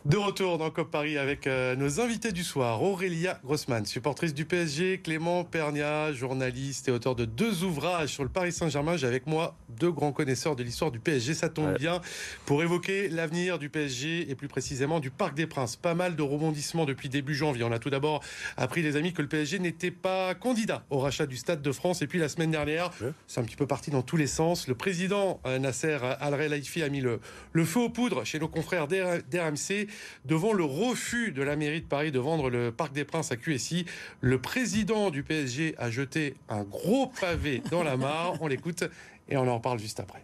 De 0.04 0.16
retour 0.16 0.59
dans 0.59 0.68
COP 0.68 0.90
Paris 0.90 1.16
avec 1.16 1.47
euh, 1.47 1.76
nos 1.76 2.00
invités 2.00 2.32
du 2.32 2.42
soir. 2.42 2.82
Aurélia 2.82 3.38
Grossman, 3.44 3.87
supportrice 3.87 4.35
du 4.35 4.44
PSG, 4.44 4.99
Clément 4.99 5.44
Pernia, 5.44 6.12
journaliste 6.12 6.88
et 6.88 6.90
auteur 6.90 7.14
de 7.14 7.25
deux 7.25 7.62
ouvrages 7.62 8.09
sur 8.09 8.25
le 8.25 8.28
Paris 8.28 8.50
Saint-Germain. 8.50 8.97
J'ai 8.97 9.06
avec 9.06 9.28
moi 9.28 9.54
deux 9.68 9.92
grands 9.92 10.11
connaisseurs 10.11 10.56
de 10.56 10.64
l'histoire 10.64 10.90
du 10.90 10.99
PSG. 10.99 11.35
Ça 11.35 11.49
tombe 11.49 11.78
bien 11.78 12.00
pour 12.47 12.64
évoquer 12.64 13.11
l'avenir 13.11 13.61
du 13.61 13.68
PSG 13.68 14.28
et 14.28 14.35
plus 14.35 14.49
précisément 14.49 14.99
du 14.99 15.11
Parc 15.11 15.35
des 15.37 15.47
Princes. 15.47 15.76
Pas 15.76 15.94
mal 15.94 16.16
de 16.16 16.23
rebondissements 16.23 16.85
depuis 16.85 17.09
début 17.09 17.37
janvier. 17.37 17.62
On 17.62 17.71
a 17.71 17.78
tout 17.78 17.90
d'abord 17.90 18.25
appris, 18.56 18.82
les 18.82 18.97
amis, 18.97 19.12
que 19.12 19.23
le 19.23 19.28
PSG 19.28 19.61
n'était 19.61 19.92
pas 19.92 20.35
candidat 20.35 20.85
au 20.90 20.99
rachat 20.99 21.26
du 21.26 21.37
Stade 21.37 21.62
de 21.62 21.71
France. 21.71 22.02
Et 22.02 22.09
puis 22.09 22.18
la 22.18 22.28
semaine 22.28 22.50
dernière, 22.50 22.90
c'est 23.28 23.38
un 23.38 23.44
petit 23.44 23.54
peu 23.54 23.68
parti 23.68 23.92
dans 23.92 24.02
tous 24.02 24.16
les 24.16 24.26
sens. 24.26 24.66
Le 24.66 24.75
président 24.75 25.40
euh, 25.47 25.61
Nasser 25.61 25.99
Al-Relaifi 26.18 26.82
a 26.82 26.88
mis 26.88 27.00
le, 27.00 27.21
le 27.52 27.64
feu 27.64 27.78
aux 27.78 27.90
poudres 27.90 28.26
chez 28.26 28.40
nos 28.40 28.49
confrères 28.49 28.88
d'RMC 28.88 29.92
devant 30.25 30.53
le 30.53 30.65
refus 30.65 31.33
de 31.33 31.43
la 31.43 31.57
mairie 31.57 31.81
de 31.81 31.87
Paris 31.87 32.13
de 32.13 32.19
vendre 32.19 32.51
le 32.51 32.73
Parc 32.73 32.93
des 32.93 33.05
Princes 33.05 33.33
à 33.33 33.37
QSI. 33.37 33.87
Le 34.21 34.41
président 34.41 35.11
du 35.11 35.23
PSG 35.23 35.75
a 35.79 35.91
jeté 35.91 36.37
un 36.49 36.63
gros 36.63 37.13
pavé 37.21 37.63
dans 37.71 37.83
la 37.83 37.97
mare. 37.97 38.35
On 38.41 38.47
l'écoute 38.47 38.85
et 39.29 39.37
on 39.37 39.49
en 39.49 39.61
parle 39.61 39.79
juste 39.79 40.01
après. 40.01 40.23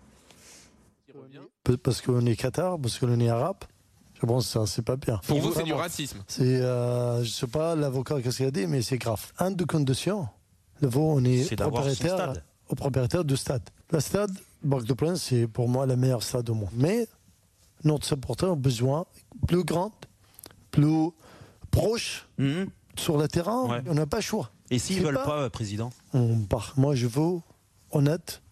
Parce 1.83 2.01
qu'on 2.01 2.25
est 2.25 2.37
Qatar, 2.37 2.79
parce 2.79 2.99
qu'on 2.99 3.21
est 3.21 3.29
arabe. 3.29 3.59
Je 4.21 4.27
pense 4.27 4.47
que 4.47 4.53
ça, 4.53 4.67
c'est 4.67 4.83
pas 4.83 4.97
bien. 4.97 5.21
Pour 5.27 5.39
vous, 5.41 5.53
c'est 5.53 5.63
du 5.63 5.73
racisme 5.73 6.25
C'est, 6.27 6.61
euh, 6.61 7.23
je 7.23 7.31
sais 7.31 7.47
pas 7.47 7.77
l'avocat 7.77 8.21
qu'est-ce 8.21 8.39
qu'il 8.39 8.47
a 8.47 8.51
dit, 8.51 8.67
mais 8.67 8.83
c'est 8.83 8.99
grave. 8.99 9.33
Un 9.39 9.53
de 9.53 9.65
conditions, 9.65 10.27
le 10.81 10.89
on 10.97 11.25
est, 11.25 11.55
propriétaire, 11.57 12.33
au 12.69 12.75
propriétaire 12.75 13.25
du 13.25 13.37
stade. 13.37 13.63
Le 13.93 14.01
stade, 14.01 14.33
Parc 14.69 14.85
de 14.85 14.93
Princes, 14.93 15.23
c'est 15.23 15.47
pour 15.47 15.69
moi 15.69 15.87
le 15.87 15.97
meilleur 15.97 16.23
stade 16.23 16.51
au 16.51 16.55
monde. 16.55 16.71
Mais 16.73 17.07
notre 17.85 18.07
supporter 18.07 18.51
a 18.51 18.55
besoin 18.55 19.07
plus 19.47 19.65
grande, 19.65 19.93
plus 20.71 21.11
proche 21.71 22.29
mhm. 22.39 22.69
sur 22.97 23.19
le 23.19 23.29
terrain. 23.29 23.83
On 23.87 23.95
n'a 23.95 24.07
pas 24.07 24.19
le 24.19 24.23
choix. 24.23 24.51
Et 24.71 24.79
s'ils 24.79 25.01
ne 25.01 25.07
veulent 25.07 25.23
pas, 25.25 25.43
euh, 25.43 25.49
président 25.49 25.91
on 26.13 26.41
part. 26.41 26.75
Moi, 26.77 26.95
je 26.95 27.07
veux 27.07 27.41
honnête, 27.91 28.43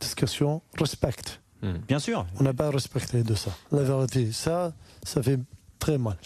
discussion, 0.00 0.62
respect. 0.78 1.14
Mhm. 1.62 1.78
Bien 1.88 1.98
sûr. 1.98 2.26
On 2.38 2.42
n'a 2.42 2.54
pas 2.54 2.70
respecté 2.70 3.22
de 3.22 3.34
ça. 3.34 3.50
La 3.72 3.82
vérité, 3.82 4.32
ça, 4.32 4.72
ça 5.02 5.22
fait 5.22 5.38
très 5.78 5.98
mal. 5.98 6.16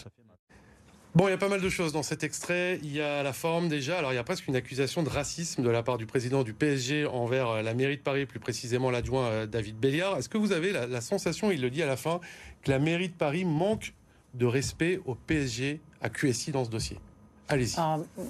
Bon, 1.15 1.29
il 1.29 1.31
y 1.31 1.33
a 1.33 1.37
pas 1.37 1.47
mal 1.47 1.61
de 1.61 1.69
choses 1.69 1.93
dans 1.93 2.03
cet 2.03 2.25
extrait. 2.25 2.77
Il 2.83 2.93
y 2.93 2.99
a 2.99 3.23
la 3.23 3.31
forme 3.31 3.69
déjà. 3.69 3.97
Alors, 3.97 4.11
il 4.11 4.17
y 4.17 4.19
a 4.19 4.23
presque 4.25 4.47
une 4.47 4.55
accusation 4.57 5.01
de 5.01 5.07
racisme 5.07 5.63
de 5.63 5.69
la 5.69 5.81
part 5.81 5.97
du 5.97 6.05
président 6.05 6.43
du 6.43 6.53
PSG 6.53 7.05
envers 7.05 7.47
euh, 7.47 7.61
la 7.61 7.73
mairie 7.73 7.95
de 7.95 8.01
Paris, 8.01 8.25
plus 8.25 8.41
précisément 8.41 8.91
l'adjoint 8.91 9.27
euh, 9.27 9.45
David 9.45 9.77
Béliard. 9.77 10.17
Est-ce 10.17 10.27
que 10.27 10.37
vous 10.37 10.51
avez 10.51 10.73
la, 10.73 10.99
sensation, 10.99 11.51
il 11.51 11.61
le 11.61 11.69
dit 11.69 11.81
à 11.81 11.85
la 11.85 11.95
fin, 11.95 12.19
que 12.63 12.69
la 12.69 12.79
mairie 12.79 13.07
de 13.07 13.13
Paris 13.13 13.45
manque 13.45 13.93
de 14.33 14.45
respect 14.45 14.99
au 15.05 15.15
PSG, 15.15 15.79
à 16.01 16.09
QSI 16.09 16.51
dans 16.51 16.65
ce 16.65 16.69
dossier? 16.69 16.99
Allez-y. 17.47 17.77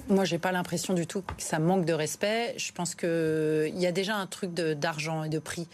Moi, 0.08 0.24
j'ai 0.24 0.38
pas 0.38 0.52
l'impression 0.52 0.94
du 0.94 1.08
tout 1.08 1.22
que 1.22 1.32
ça 1.38 1.58
manque 1.58 1.86
de 1.86 1.92
respect. 1.92 2.54
Je 2.56 2.70
pense 2.70 2.94
qu'il 2.94 3.80
y 3.80 3.86
a 3.86 3.92
déjà 3.92 4.14
un 4.14 4.28
truc 4.28 4.54
d'argent 4.54 5.24
et 5.24 5.28
de 5.28 5.40
prix. 5.40 5.66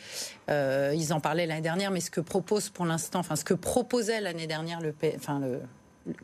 Euh, 0.49 0.95
ils 0.97 1.12
en 1.12 1.21
parlaient 1.21 1.47
l'année 1.47 1.61
dernière, 1.61 1.90
mais 1.90 2.00
ce 2.00 2.11
que 2.11 2.23
propose 2.23 2.71
pour 2.71 2.87
l'instant, 2.87 3.19
enfin, 3.19 3.37
ce 3.37 3.45
que 3.45 3.52
proposait 3.52 4.23
l'année 4.23 4.47
dernière 4.47 4.81
le, 4.81 4.95
enfin, 5.16 5.40
le, 5.40 5.61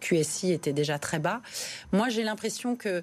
QSI 0.01 0.53
était 0.53 0.73
déjà 0.73 0.99
très 0.99 1.19
bas. 1.19 1.41
Moi, 1.93 2.09
j'ai 2.09 2.23
l'impression 2.23 2.77
que 2.77 3.03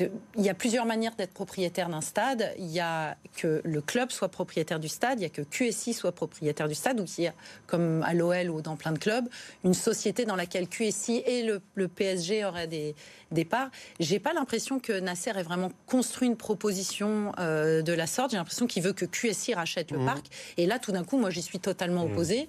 il 0.00 0.42
y 0.42 0.48
a 0.48 0.54
plusieurs 0.54 0.86
manières 0.86 1.14
d'être 1.16 1.32
propriétaire 1.32 1.88
d'un 1.88 2.00
stade. 2.00 2.52
Il 2.58 2.66
y 2.66 2.80
a 2.80 3.16
que 3.36 3.60
le 3.64 3.80
club 3.80 4.10
soit 4.10 4.28
propriétaire 4.28 4.80
du 4.80 4.88
stade, 4.88 5.20
il 5.20 5.22
y 5.22 5.26
a 5.26 5.30
que 5.30 5.42
QSI 5.42 5.92
soit 5.92 6.12
propriétaire 6.12 6.68
du 6.68 6.74
stade, 6.74 7.00
ou 7.00 7.04
qu'il 7.04 7.24
y 7.24 7.26
a, 7.28 7.34
comme 7.66 8.02
à 8.02 8.14
l'OL 8.14 8.50
ou 8.50 8.62
dans 8.62 8.76
plein 8.76 8.92
de 8.92 8.98
clubs, 8.98 9.28
une 9.64 9.74
société 9.74 10.24
dans 10.24 10.36
laquelle 10.36 10.68
QSI 10.68 11.22
et 11.26 11.42
le, 11.42 11.60
le 11.74 11.88
PSG 11.88 12.44
auraient 12.44 12.66
des, 12.66 12.94
départ. 13.30 13.70
J'ai 14.00 14.18
pas 14.18 14.32
l'impression 14.32 14.78
que 14.78 14.92
Nasser 14.92 15.30
ait 15.36 15.42
vraiment 15.42 15.72
construit 15.86 16.28
une 16.28 16.36
proposition 16.36 17.32
euh, 17.38 17.82
de 17.82 17.92
la 17.92 18.06
sorte. 18.06 18.30
J'ai 18.30 18.36
l'impression 18.36 18.66
qu'il 18.66 18.82
veut 18.82 18.92
que 18.92 19.04
QSI 19.04 19.54
rachète 19.54 19.90
le 19.90 19.98
mmh. 19.98 20.06
parc. 20.06 20.26
Et 20.56 20.66
là, 20.66 20.78
tout 20.78 20.92
d'un 20.92 21.04
coup, 21.04 21.18
moi, 21.18 21.30
j'y 21.30 21.42
suis 21.42 21.58
totalement 21.58 22.06
mmh. 22.06 22.12
opposé. 22.12 22.48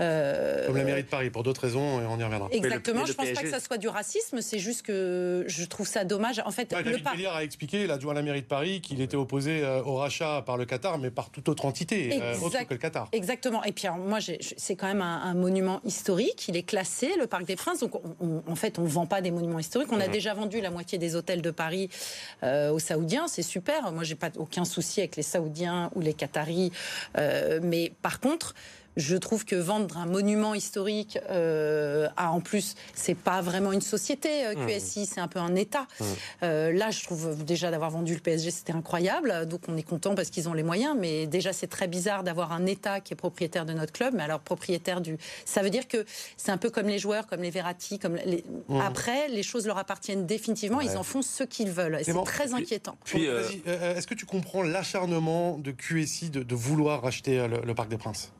Euh, 0.00 0.66
Comme 0.66 0.76
la 0.76 0.84
mairie 0.84 1.02
de 1.02 1.08
Paris, 1.08 1.30
pour 1.30 1.42
d'autres 1.42 1.62
raisons, 1.62 2.00
et 2.00 2.06
on 2.06 2.18
y 2.18 2.24
reviendra. 2.24 2.48
Exactement. 2.52 3.06
je 3.06 3.12
ne 3.12 3.16
pense 3.26 3.34
pas 3.34 3.42
que 3.42 3.50
ça 3.50 3.60
soit 3.60 3.78
du 3.78 3.88
racisme. 3.88 4.40
C'est 4.40 4.58
juste 4.58 4.82
que 4.82 5.44
je 5.46 5.64
trouve 5.64 5.86
ça 5.86 6.04
dommage. 6.04 6.40
En 6.44 6.50
fait, 6.50 6.72
ouais, 6.72 6.82
David 6.82 7.02
par... 7.02 7.14
a 7.34 7.44
expliqué, 7.44 7.86
l'adjoint 7.86 8.12
à 8.12 8.16
la 8.16 8.22
mairie 8.22 8.42
de 8.42 8.46
Paris, 8.46 8.80
qu'il 8.80 9.00
était 9.00 9.16
opposé 9.16 9.62
euh, 9.62 9.82
au 9.82 9.96
rachat 9.96 10.42
par 10.42 10.56
le 10.56 10.64
Qatar, 10.64 10.98
mais 10.98 11.10
par 11.10 11.30
toute 11.30 11.48
autre 11.48 11.64
entité, 11.64 12.20
autre 12.42 12.66
que 12.66 12.74
le 12.74 12.78
Qatar. 12.78 13.08
Exactement. 13.12 13.62
Et 13.64 13.72
puis, 13.72 13.88
moi, 14.06 14.18
c'est 14.20 14.76
quand 14.76 14.86
même 14.86 15.02
un, 15.02 15.34
monument 15.34 15.80
historique. 15.84 16.48
Il 16.48 16.56
est 16.56 16.62
classé, 16.62 17.10
le 17.18 17.26
Parc 17.26 17.44
des 17.44 17.56
Princes. 17.56 17.80
Donc, 17.80 17.92
en 18.46 18.54
fait, 18.56 18.78
on 18.78 18.82
ne 18.82 18.88
vend 18.88 19.06
pas 19.06 19.20
des 19.20 19.30
monuments 19.30 19.58
historiques. 19.58 19.92
On 19.92 20.00
a 20.00 20.08
mmh 20.08 20.12
déjà 20.12 20.34
vendu 20.34 20.60
la 20.60 20.70
moitié 20.70 20.98
des 20.98 21.16
hôtels 21.16 21.42
de 21.42 21.50
Paris 21.50 21.90
euh, 22.42 22.70
aux 22.70 22.78
Saoudiens, 22.78 23.28
c'est 23.28 23.42
super. 23.42 23.92
Moi, 23.92 24.04
j'ai 24.04 24.14
pas 24.14 24.30
aucun 24.36 24.64
souci 24.64 25.00
avec 25.00 25.16
les 25.16 25.22
Saoudiens 25.22 25.90
ou 25.94 26.00
les 26.00 26.14
Qataris, 26.14 26.72
euh, 27.16 27.60
mais 27.62 27.92
par 28.02 28.20
contre, 28.20 28.54
je 28.98 29.16
trouve 29.16 29.44
que 29.44 29.54
vendre 29.54 29.96
un 29.96 30.06
monument 30.06 30.54
historique 30.54 31.18
euh, 31.30 32.08
à, 32.16 32.32
en 32.32 32.40
plus, 32.40 32.74
c'est 32.94 33.14
pas 33.14 33.40
vraiment 33.40 33.72
une 33.72 33.80
société 33.80 34.44
euh, 34.44 34.54
mmh. 34.54 34.66
QSI, 34.66 35.06
c'est 35.06 35.20
un 35.20 35.28
peu 35.28 35.38
un 35.38 35.54
État. 35.54 35.86
Mmh. 36.00 36.04
Euh, 36.42 36.72
là, 36.72 36.90
je 36.90 37.04
trouve 37.04 37.44
déjà 37.44 37.70
d'avoir 37.70 37.90
vendu 37.90 38.14
le 38.14 38.20
PSG, 38.20 38.50
c'était 38.50 38.72
incroyable. 38.72 39.46
Donc 39.46 39.62
on 39.68 39.76
est 39.76 39.84
content 39.84 40.14
parce 40.14 40.30
qu'ils 40.30 40.48
ont 40.48 40.52
les 40.52 40.64
moyens, 40.64 40.96
mais 40.98 41.26
déjà 41.26 41.52
c'est 41.52 41.68
très 41.68 41.86
bizarre 41.86 42.24
d'avoir 42.24 42.52
un 42.52 42.66
État 42.66 43.00
qui 43.00 43.14
est 43.14 43.16
propriétaire 43.16 43.64
de 43.64 43.72
notre 43.72 43.92
club, 43.92 44.14
mais 44.14 44.24
alors 44.24 44.40
propriétaire 44.40 45.00
du. 45.00 45.16
Ça 45.44 45.62
veut 45.62 45.70
dire 45.70 45.86
que 45.86 46.04
c'est 46.36 46.50
un 46.50 46.58
peu 46.58 46.70
comme 46.70 46.88
les 46.88 46.98
joueurs, 46.98 47.26
comme 47.26 47.42
les 47.42 47.50
Verratti, 47.50 47.98
comme 47.98 48.16
les... 48.24 48.44
Mmh. 48.68 48.80
après 48.80 49.28
les 49.28 49.42
choses 49.44 49.66
leur 49.66 49.78
appartiennent 49.78 50.26
définitivement, 50.26 50.80
ils 50.80 50.96
en 50.96 51.04
font 51.04 51.22
ce 51.22 51.44
qu'ils 51.44 51.70
veulent. 51.70 52.00
C'est 52.02 52.24
très 52.24 52.52
inquiétant. 52.52 52.96
Puis, 53.04 53.24
Est-ce 53.24 54.06
que 54.06 54.14
tu 54.14 54.26
comprends 54.26 54.62
l'acharnement 54.62 55.56
de 55.58 55.70
QSI 55.70 56.30
de, 56.30 56.54
vouloir 56.54 57.02
racheter 57.02 57.46
le 57.46 57.74
Parc 57.74 57.88
des 57.88 57.96
Princes? 57.96 58.32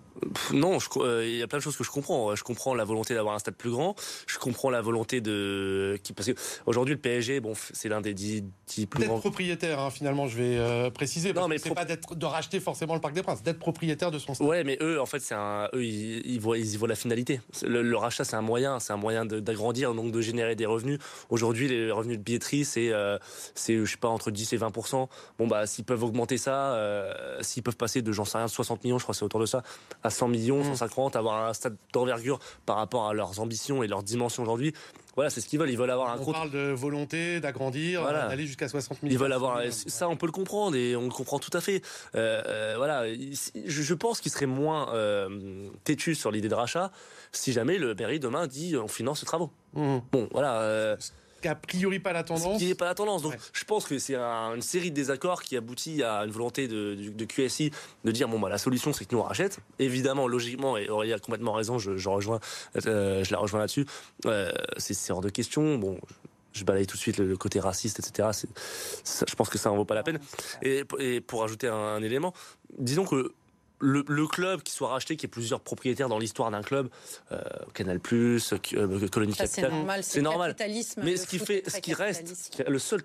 Non, 0.52 0.78
euh, 0.96 1.26
il 1.26 1.36
y 1.36 1.42
a 1.42 1.46
plein 1.46 1.58
de 1.58 1.62
choses 1.62 1.76
que 1.76 1.84
je 1.84 1.90
comprends. 1.90 2.34
Je 2.34 2.42
comprends 2.42 2.74
la 2.74 2.84
volonté 2.84 3.14
d'avoir 3.14 3.34
un 3.34 3.38
stade 3.38 3.54
plus 3.54 3.70
grand. 3.70 3.94
Je 4.26 4.38
comprends 4.38 4.70
la 4.70 4.80
volonté 4.80 5.20
de 5.20 5.98
qui 6.02 6.12
parce 6.12 6.28
que 6.28 6.34
aujourd'hui 6.66 6.94
le 6.94 7.00
PSG, 7.00 7.40
bon, 7.40 7.52
c'est 7.72 7.88
l'un 7.88 8.00
des 8.00 8.14
dix, 8.14 8.42
plus 8.86 9.04
grands. 9.04 9.18
propriétaire, 9.18 9.80
hein, 9.80 9.90
finalement, 9.90 10.26
je 10.26 10.36
vais 10.36 10.58
euh, 10.58 10.90
préciser. 10.90 11.32
non, 11.32 11.48
mais 11.48 11.58
c'est 11.58 11.74
pas 11.74 11.84
d'être 11.84 12.14
de 12.14 12.26
racheter 12.26 12.60
forcément 12.60 12.94
le 12.94 13.00
Parc 13.00 13.14
des 13.14 13.22
Princes, 13.22 13.42
d'être 13.42 13.58
propriétaire 13.58 14.10
de 14.10 14.18
son 14.18 14.34
stade. 14.34 14.46
Ouais, 14.46 14.64
mais 14.64 14.78
eux, 14.80 15.00
en 15.00 15.06
fait, 15.06 15.20
c'est 15.20 15.34
un, 15.34 15.68
eux, 15.74 15.84
ils, 15.84 16.38
voient, 16.40 16.58
ils 16.58 16.74
y 16.74 16.76
voient 16.76 16.88
la 16.88 16.94
finalité. 16.94 17.40
Le, 17.62 17.96
rachat, 17.96 18.24
c'est 18.24 18.36
un 18.36 18.42
moyen, 18.42 18.78
c'est 18.80 18.92
un 18.92 18.96
moyen 18.96 19.24
d'agrandir, 19.24 19.94
donc 19.94 20.12
de 20.12 20.20
générer 20.20 20.54
des 20.54 20.66
revenus. 20.66 20.98
Aujourd'hui, 21.30 21.68
les 21.68 21.90
revenus 21.90 22.18
de 22.18 22.22
billetterie, 22.22 22.64
c'est, 22.64 22.92
euh, 22.92 23.18
c'est, 23.54 23.76
je 23.76 23.90
sais 23.90 23.96
pas, 23.96 24.08
entre 24.08 24.30
10 24.30 24.52
et 24.52 24.58
20% 24.58 25.08
Bon 25.38 25.46
bah, 25.46 25.66
s'ils 25.66 25.84
peuvent 25.84 26.02
augmenter 26.02 26.38
ça, 26.38 26.78
s'ils 27.40 27.62
peuvent 27.62 27.76
passer 27.76 28.02
de, 28.02 28.12
j'en 28.12 28.24
sais 28.24 28.38
rien, 28.38 28.48
60 28.48 28.84
millions, 28.84 28.98
je 28.98 29.04
crois, 29.04 29.14
c'est 29.14 29.24
autour 29.24 29.40
de 29.40 29.46
ça, 29.46 29.62
à 30.02 30.07
100 30.10 30.28
millions, 30.28 30.64
150, 30.64 31.14
mmh. 31.14 31.18
avoir 31.18 31.46
un 31.46 31.54
stade 31.54 31.76
d'envergure 31.92 32.38
par 32.66 32.76
rapport 32.76 33.08
à 33.08 33.14
leurs 33.14 33.40
ambitions 33.40 33.82
et 33.82 33.86
leurs 33.86 34.02
dimensions 34.02 34.42
aujourd'hui. 34.42 34.72
Voilà, 35.14 35.30
c'est 35.30 35.40
ce 35.40 35.48
qu'ils 35.48 35.58
veulent. 35.58 35.70
Ils 35.70 35.76
veulent 35.76 35.90
avoir 35.90 36.10
un. 36.10 36.18
On 36.20 36.32
parle 36.32 36.52
de 36.52 36.70
volonté 36.70 37.40
d'agrandir, 37.40 38.04
d'aller 38.04 38.46
jusqu'à 38.46 38.68
60 38.68 39.02
millions. 39.02 39.12
Ils 39.12 39.18
veulent 39.18 39.32
avoir 39.32 39.60
ça, 39.70 40.08
on 40.08 40.16
peut 40.16 40.26
le 40.26 40.32
comprendre 40.32 40.76
et 40.76 40.94
on 40.94 41.02
le 41.02 41.10
comprend 41.10 41.40
tout 41.40 41.50
à 41.54 41.60
fait. 41.60 41.82
Euh, 42.14 42.40
euh, 42.46 42.74
voilà, 42.76 43.04
je, 43.12 43.94
pense 43.94 44.20
qu'ils 44.20 44.30
seraient 44.30 44.46
moins 44.46 44.94
euh, 44.94 45.68
têtus 45.82 46.14
sur 46.14 46.30
l'idée 46.30 46.48
de 46.48 46.54
rachat 46.54 46.92
si 47.32 47.52
jamais 47.52 47.78
le 47.78 47.96
mairie 47.96 48.20
demain 48.20 48.46
dit 48.46 48.76
on 48.76 48.86
finance 48.86 49.18
ce 49.18 49.24
travaux. 49.24 49.50
Mmh. 49.74 49.98
Bon, 50.12 50.28
voilà 50.30 50.96
a 51.44 51.54
priori 51.54 51.98
pas 51.98 52.12
la 52.12 52.24
tendance. 52.24 52.58
Qui 52.58 52.66
n'est 52.66 52.74
pas 52.74 52.86
la 52.86 52.94
tendance. 52.94 53.22
Donc 53.22 53.34
je 53.52 53.64
pense 53.64 53.86
que 53.86 53.98
c'est 53.98 54.16
une 54.16 54.62
série 54.62 54.90
de 54.90 54.96
désaccords 54.96 55.42
qui 55.42 55.56
aboutit 55.56 56.02
à 56.02 56.24
une 56.24 56.30
volonté 56.30 56.68
de, 56.68 57.24
QSI 57.24 57.70
de 58.04 58.10
dire 58.10 58.28
bon 58.28 58.40
bah 58.40 58.48
la 58.48 58.58
solution 58.58 58.92
c'est 58.92 59.04
que 59.04 59.14
nous 59.14 59.20
on 59.20 59.24
rachète. 59.24 59.58
Évidemment, 59.78 60.26
logiquement, 60.26 60.76
et 60.76 60.88
Aurélie 60.88 61.12
a 61.12 61.18
complètement 61.18 61.52
raison, 61.52 61.78
je, 61.78 62.08
rejoins, 62.08 62.40
euh, 62.86 63.24
je 63.24 63.32
la 63.32 63.38
rejoins 63.38 63.60
là-dessus. 63.60 63.86
Euh, 64.26 64.50
c'est 64.76 65.12
hors 65.12 65.20
de 65.20 65.30
question. 65.30 65.78
Bon, 65.78 65.98
je 66.52 66.64
balaye 66.64 66.86
tout 66.86 66.96
de 66.96 67.00
suite 67.00 67.18
le, 67.18 67.36
côté 67.36 67.60
raciste, 67.60 68.00
etc. 68.00 68.28
je 69.04 69.34
pense 69.34 69.48
que 69.48 69.58
ça 69.58 69.70
en 69.70 69.76
vaut 69.76 69.84
pas 69.84 69.94
la 69.94 70.02
peine. 70.02 70.18
Et, 70.62 70.84
pour 71.20 71.44
ajouter 71.44 71.68
un 71.68 72.02
élément, 72.02 72.32
disons 72.78 73.04
que 73.04 73.32
le, 73.80 74.26
club 74.26 74.62
qui 74.62 74.72
soit 74.72 74.88
racheté, 74.88 75.16
qui 75.16 75.26
ait 75.26 75.28
plusieurs 75.28 75.60
propriétaires 75.60 76.08
dans 76.08 76.18
l'histoire 76.18 76.50
d'un 76.50 76.62
club, 76.62 76.88
euh, 77.32 77.40
Canal+, 77.74 78.00
euh, 78.12 79.08
Colonie 79.10 79.34
Capital, 79.34 80.02
c'est 80.02 80.22
normal. 80.22 80.56
Mais 81.02 81.16
ce 81.16 81.26
qui 81.26 81.38
fait, 81.38 81.68
ce 81.68 81.78
qui 81.78 81.94
reste, 81.94 82.62
le 82.66 82.78
seul 82.78 83.02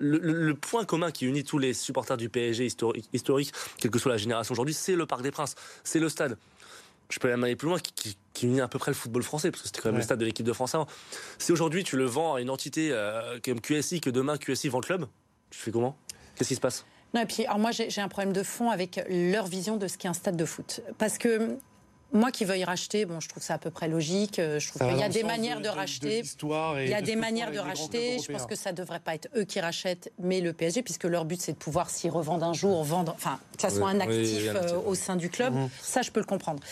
le, 0.00 0.52
point 0.54 0.84
commun 0.84 1.10
qui 1.10 1.26
unit 1.26 1.44
tous 1.44 1.58
les 1.58 1.74
supporters 1.74 2.16
du 2.16 2.28
PSG 2.28 2.64
historique, 2.64 3.08
historique 3.12 3.52
quelle 3.78 3.90
que 3.90 3.98
soit 3.98 4.10
la 4.10 4.16
génération 4.16 4.52
aujourd'hui, 4.52 4.74
c'est 4.74 4.96
le 4.96 5.06
Parc 5.06 5.22
des 5.22 5.30
Princes, 5.30 5.54
c'est 5.84 5.98
le 5.98 6.08
stade. 6.08 6.38
Je 7.10 7.18
peux 7.18 7.28
même 7.28 7.42
aller 7.44 7.56
plus 7.56 7.68
loin, 7.68 7.78
qui, 7.78 8.16
unit 8.42 8.60
à 8.60 8.68
peu 8.68 8.78
près 8.78 8.90
le 8.90 8.96
football 8.96 9.22
français, 9.22 9.50
parce 9.50 9.62
que 9.62 9.68
c'était 9.68 9.80
quand 9.80 9.90
même 9.90 9.98
le 9.98 10.02
stade 10.02 10.18
de 10.18 10.24
l'équipe 10.24 10.46
de 10.46 10.52
France 10.52 10.74
avant. 10.74 10.86
Si 11.38 11.52
aujourd'hui 11.52 11.84
tu 11.84 11.96
le 11.96 12.04
vends 12.04 12.34
à 12.34 12.40
une 12.40 12.50
entité 12.50 12.90
euh, 12.92 13.38
comme 13.44 13.60
QSI, 13.60 14.00
que 14.00 14.10
demain 14.10 14.38
QSI 14.38 14.68
vend 14.68 14.80
le 14.80 14.86
club, 14.86 15.06
tu 15.50 15.58
fais 15.58 15.70
comment? 15.70 15.96
Qu'est-ce 16.36 16.48
qui 16.48 16.54
se 16.54 16.60
passe? 16.60 16.86
Non, 17.14 17.22
et 17.22 17.26
puis, 17.26 17.44
alors 17.44 17.58
moi, 17.58 17.70
j'ai 17.72 18.00
un 18.00 18.08
problème 18.08 18.32
de 18.32 18.42
fond 18.42 18.70
avec 18.70 19.00
leur 19.08 19.46
vision 19.46 19.76
de 19.76 19.88
ce 19.88 19.98
qu'est 19.98 20.08
un 20.08 20.14
stade 20.14 20.36
de 20.36 20.44
foot. 20.44 20.80
Parce 20.98 21.18
que 21.18 21.58
moi 22.12 22.30
qui 22.30 22.44
veuille 22.44 22.64
racheter, 22.64 23.04
bon, 23.04 23.20
je 23.20 23.28
trouve 23.28 23.42
ça 23.42 23.54
à 23.54 23.58
peu 23.58 23.70
près 23.70 23.88
logique. 23.88 24.38
Euh, 24.38 24.58
je 24.58 24.68
trouve 24.68 24.88
qu'il 24.88 24.98
y 24.98 25.02
a 25.02 25.08
des 25.08 25.22
manières 25.22 25.60
de, 25.60 25.68
racheter. 25.68 26.22
il 26.42 26.88
y 26.88 26.94
a 26.94 27.02
des 27.02 27.16
manières 27.16 27.52
de 27.52 27.58
racheter. 27.58 28.18
Je 28.18 28.32
pense 28.32 28.46
que 28.46 28.56
ça 28.56 28.72
ne 28.72 28.76
devrait 28.76 29.00
pas 29.00 29.14
être 29.14 29.28
eux 29.36 29.44
qui 29.44 29.60
rachètent, 29.60 30.12
mais 30.18 30.40
le 30.40 30.52
PSG, 30.52 30.82
puisque 30.82 31.04
leur 31.04 31.24
but 31.24 31.40
c'est 31.40 31.52
de 31.52 31.56
pouvoir 31.56 31.90
s'y 31.90 32.08
revendre 32.08 32.44
un 32.44 32.52
jour, 32.52 32.82
vendre, 32.82 33.14
enfin, 33.14 33.38
que 33.54 33.62
ça 33.62 33.70
soit 33.70 33.88
un 33.88 34.00
actif 34.00 34.48
euh, 34.48 34.80
au 34.86 34.94
sein 34.94 35.16
du 35.16 35.30
club. 35.30 35.54
Mhm. 35.54 35.68
Ça, 35.80 36.02
je 36.02 36.10
peux 36.10 36.20
le 36.20 36.26
comprendre. 36.26 36.62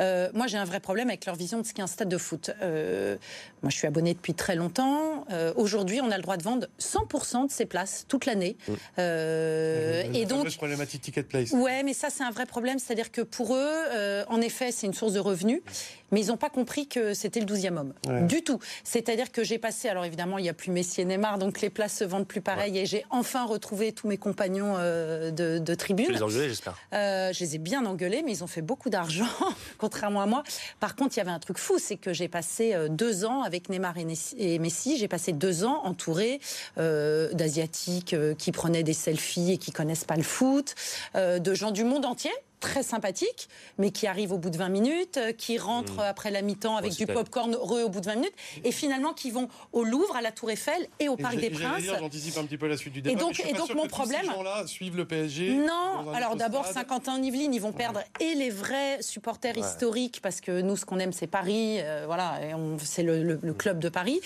Euh, 0.00 0.30
moi, 0.34 0.46
j'ai 0.46 0.58
un 0.58 0.64
vrai 0.64 0.80
problème 0.80 1.08
avec 1.08 1.26
leur 1.26 1.36
vision 1.36 1.60
de 1.60 1.66
ce 1.66 1.72
qu'est 1.72 1.82
un 1.82 1.86
stade 1.86 2.08
de 2.08 2.18
foot. 2.18 2.50
moi, 2.60 3.70
je 3.70 3.76
suis 3.76 3.86
abonné 3.86 4.14
depuis 4.14 4.34
très 4.34 4.56
longtemps. 4.56 5.26
Aujourd'hui, 5.56 6.00
on 6.00 6.10
a 6.10 6.16
le 6.16 6.22
droit 6.22 6.36
de 6.36 6.42
vendre 6.42 6.66
100% 6.80 7.46
de 7.46 7.52
ses 7.52 7.66
places 7.66 8.04
toute 8.08 8.26
l'année. 8.26 8.56
Et 8.98 10.26
donc, 10.26 10.56
problématique 10.56 11.02
ticket 11.02 11.22
place. 11.22 11.52
Ouais, 11.52 11.82
mais 11.84 11.94
ça, 11.94 12.08
c'est 12.10 12.24
un 12.24 12.30
vrai 12.30 12.46
problème. 12.46 12.78
C'est-à-dire 12.78 13.12
que 13.12 13.20
pour 13.20 13.54
eux, 13.54 14.24
en 14.28 14.40
effet, 14.40 14.72
c'est 14.72 14.87
une 14.88 14.94
source 14.94 15.12
de 15.12 15.20
revenus, 15.20 15.62
mais 16.10 16.20
ils 16.20 16.28
n'ont 16.28 16.36
pas 16.36 16.50
compris 16.50 16.86
que 16.86 17.14
c'était 17.14 17.40
le 17.40 17.46
12e 17.46 17.76
homme. 17.76 17.92
Du 18.26 18.42
tout. 18.42 18.58
C'est-à-dire 18.84 19.30
que 19.30 19.44
j'ai 19.44 19.58
passé, 19.58 19.88
alors 19.88 20.04
évidemment, 20.04 20.38
il 20.38 20.42
n'y 20.42 20.48
a 20.48 20.54
plus 20.54 20.70
Messi 20.70 21.00
et 21.00 21.04
Neymar, 21.04 21.38
donc 21.38 21.60
les 21.60 21.70
places 21.70 21.98
se 21.98 22.04
vendent 22.04 22.26
plus 22.26 22.40
pareil, 22.40 22.78
et 22.78 22.86
j'ai 22.86 23.04
enfin 23.10 23.44
retrouvé 23.44 23.92
tous 23.92 24.08
mes 24.08 24.16
compagnons 24.16 24.74
euh, 24.78 25.30
de, 25.30 25.74
tribune. 25.74 26.06
Tu 26.06 26.12
les 26.12 26.22
as 26.22 26.28
j'espère 26.28 26.76
euh, 26.92 27.32
Je 27.32 27.40
les 27.40 27.56
ai 27.56 27.58
bien 27.58 27.84
engueulés, 27.86 28.22
mais 28.24 28.32
ils 28.32 28.44
ont 28.44 28.48
fait 28.48 28.62
beaucoup 28.62 28.90
d'argent, 28.90 29.26
contrairement 29.78 30.22
à 30.22 30.26
moi. 30.26 30.42
Par 30.80 30.96
contre, 30.96 31.16
il 31.16 31.18
y 31.18 31.20
avait 31.20 31.30
un 31.30 31.38
truc 31.38 31.58
fou, 31.58 31.78
c'est 31.78 31.96
que 31.96 32.12
j'ai 32.12 32.28
passé 32.28 32.74
euh, 32.74 32.88
deux 32.88 33.24
ans 33.24 33.42
avec 33.42 33.68
Neymar 33.68 33.94
et 33.98 34.58
Messi, 34.58 34.98
j'ai 34.98 35.08
passé 35.08 35.32
deux 35.32 35.64
ans 35.64 35.82
entouré 35.84 36.40
d'Asiatiques 36.76 38.14
qui 38.38 38.52
prenaient 38.52 38.82
des 38.82 38.92
selfies 38.92 39.52
et 39.52 39.58
qui 39.58 39.72
connaissent 39.72 40.04
pas 40.04 40.16
le 40.16 40.22
foot, 40.22 40.74
de 41.14 41.54
gens 41.54 41.70
du 41.70 41.84
monde 41.84 42.04
entier 42.04 42.30
très 42.60 42.82
sympathiques, 42.82 43.48
mais 43.78 43.90
qui 43.90 44.06
arrivent 44.06 44.32
au 44.32 44.38
bout 44.38 44.50
de 44.50 44.56
20 44.56 44.68
minutes, 44.68 45.18
qui 45.36 45.58
rentrent 45.58 45.96
mmh. 45.96 46.00
après 46.00 46.30
la 46.30 46.42
mi-temps 46.42 46.76
avec 46.76 46.92
du 46.92 47.06
pop-corn 47.06 47.54
heureux 47.54 47.82
au 47.82 47.88
bout 47.88 48.00
de 48.00 48.06
20 48.06 48.14
minutes, 48.16 48.34
et 48.64 48.72
finalement 48.72 49.12
qui 49.12 49.30
vont 49.30 49.48
au 49.72 49.84
Louvre, 49.84 50.16
à 50.16 50.22
la 50.22 50.32
Tour 50.32 50.50
Eiffel 50.50 50.86
et 51.00 51.08
au 51.08 51.16
Parc 51.16 51.36
des 51.36 51.50
Princes. 51.50 51.84
J'anticipe 51.84 52.36
un 52.38 52.44
petit 52.44 52.58
peu 52.58 52.68
la 52.68 52.76
suite 52.76 52.92
du 52.92 53.02
débat. 53.02 53.12
Et 53.12 53.16
donc, 53.16 53.40
et 53.40 53.52
donc 53.52 53.74
mon 53.74 53.86
problème. 53.86 54.22
Ces 54.22 54.26
gens-là 54.26 54.66
suivent 54.66 54.96
le 54.96 55.06
PSG. 55.06 55.54
Non, 55.54 56.12
alors 56.12 56.36
d'abord 56.36 56.66
Saint-Quentin-Yvelines, 56.66 57.54
ils 57.54 57.60
vont 57.60 57.72
perdre 57.72 58.00
et 58.20 58.34
les 58.34 58.50
vrais 58.50 59.00
supporters 59.00 59.56
historiques, 59.56 60.20
parce 60.22 60.40
que 60.40 60.60
nous, 60.60 60.76
ce 60.76 60.84
qu'on 60.84 60.98
aime, 60.98 61.12
c'est 61.12 61.26
Paris, 61.26 61.78
euh, 61.80 62.04
voilà, 62.06 62.40
c'est 62.82 63.02
le, 63.02 63.38
club 63.52 63.78
de 63.78 63.88
Paris. 63.88 64.20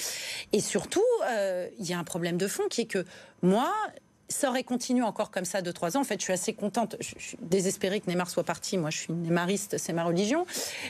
Et 0.52 0.60
surtout, 0.60 1.04
euh, 1.24 1.68
il 1.78 1.86
y 1.86 1.92
a 1.92 1.98
un 1.98 2.04
problème 2.04 2.36
de 2.36 2.48
fond 2.48 2.64
qui 2.68 2.82
est 2.82 2.86
que 2.86 3.04
moi, 3.42 3.72
ça 4.32 4.48
aurait 4.48 4.64
continué 4.64 5.02
encore 5.02 5.30
comme 5.30 5.44
ça 5.44 5.62
de 5.62 5.70
trois 5.70 5.96
ans. 5.96 6.00
En 6.00 6.04
fait, 6.04 6.18
je 6.18 6.24
suis 6.24 6.32
assez 6.32 6.52
contente. 6.52 6.96
Je, 7.00 7.14
suis 7.18 7.38
désespérée 7.40 8.00
que 8.00 8.10
Neymar 8.10 8.28
soit 8.28 8.44
parti. 8.44 8.78
Moi, 8.78 8.90
je 8.90 8.98
suis 8.98 9.12
neymariste, 9.12 9.78
c'est 9.78 9.92
ma 9.92 10.04
religion. 10.04 10.46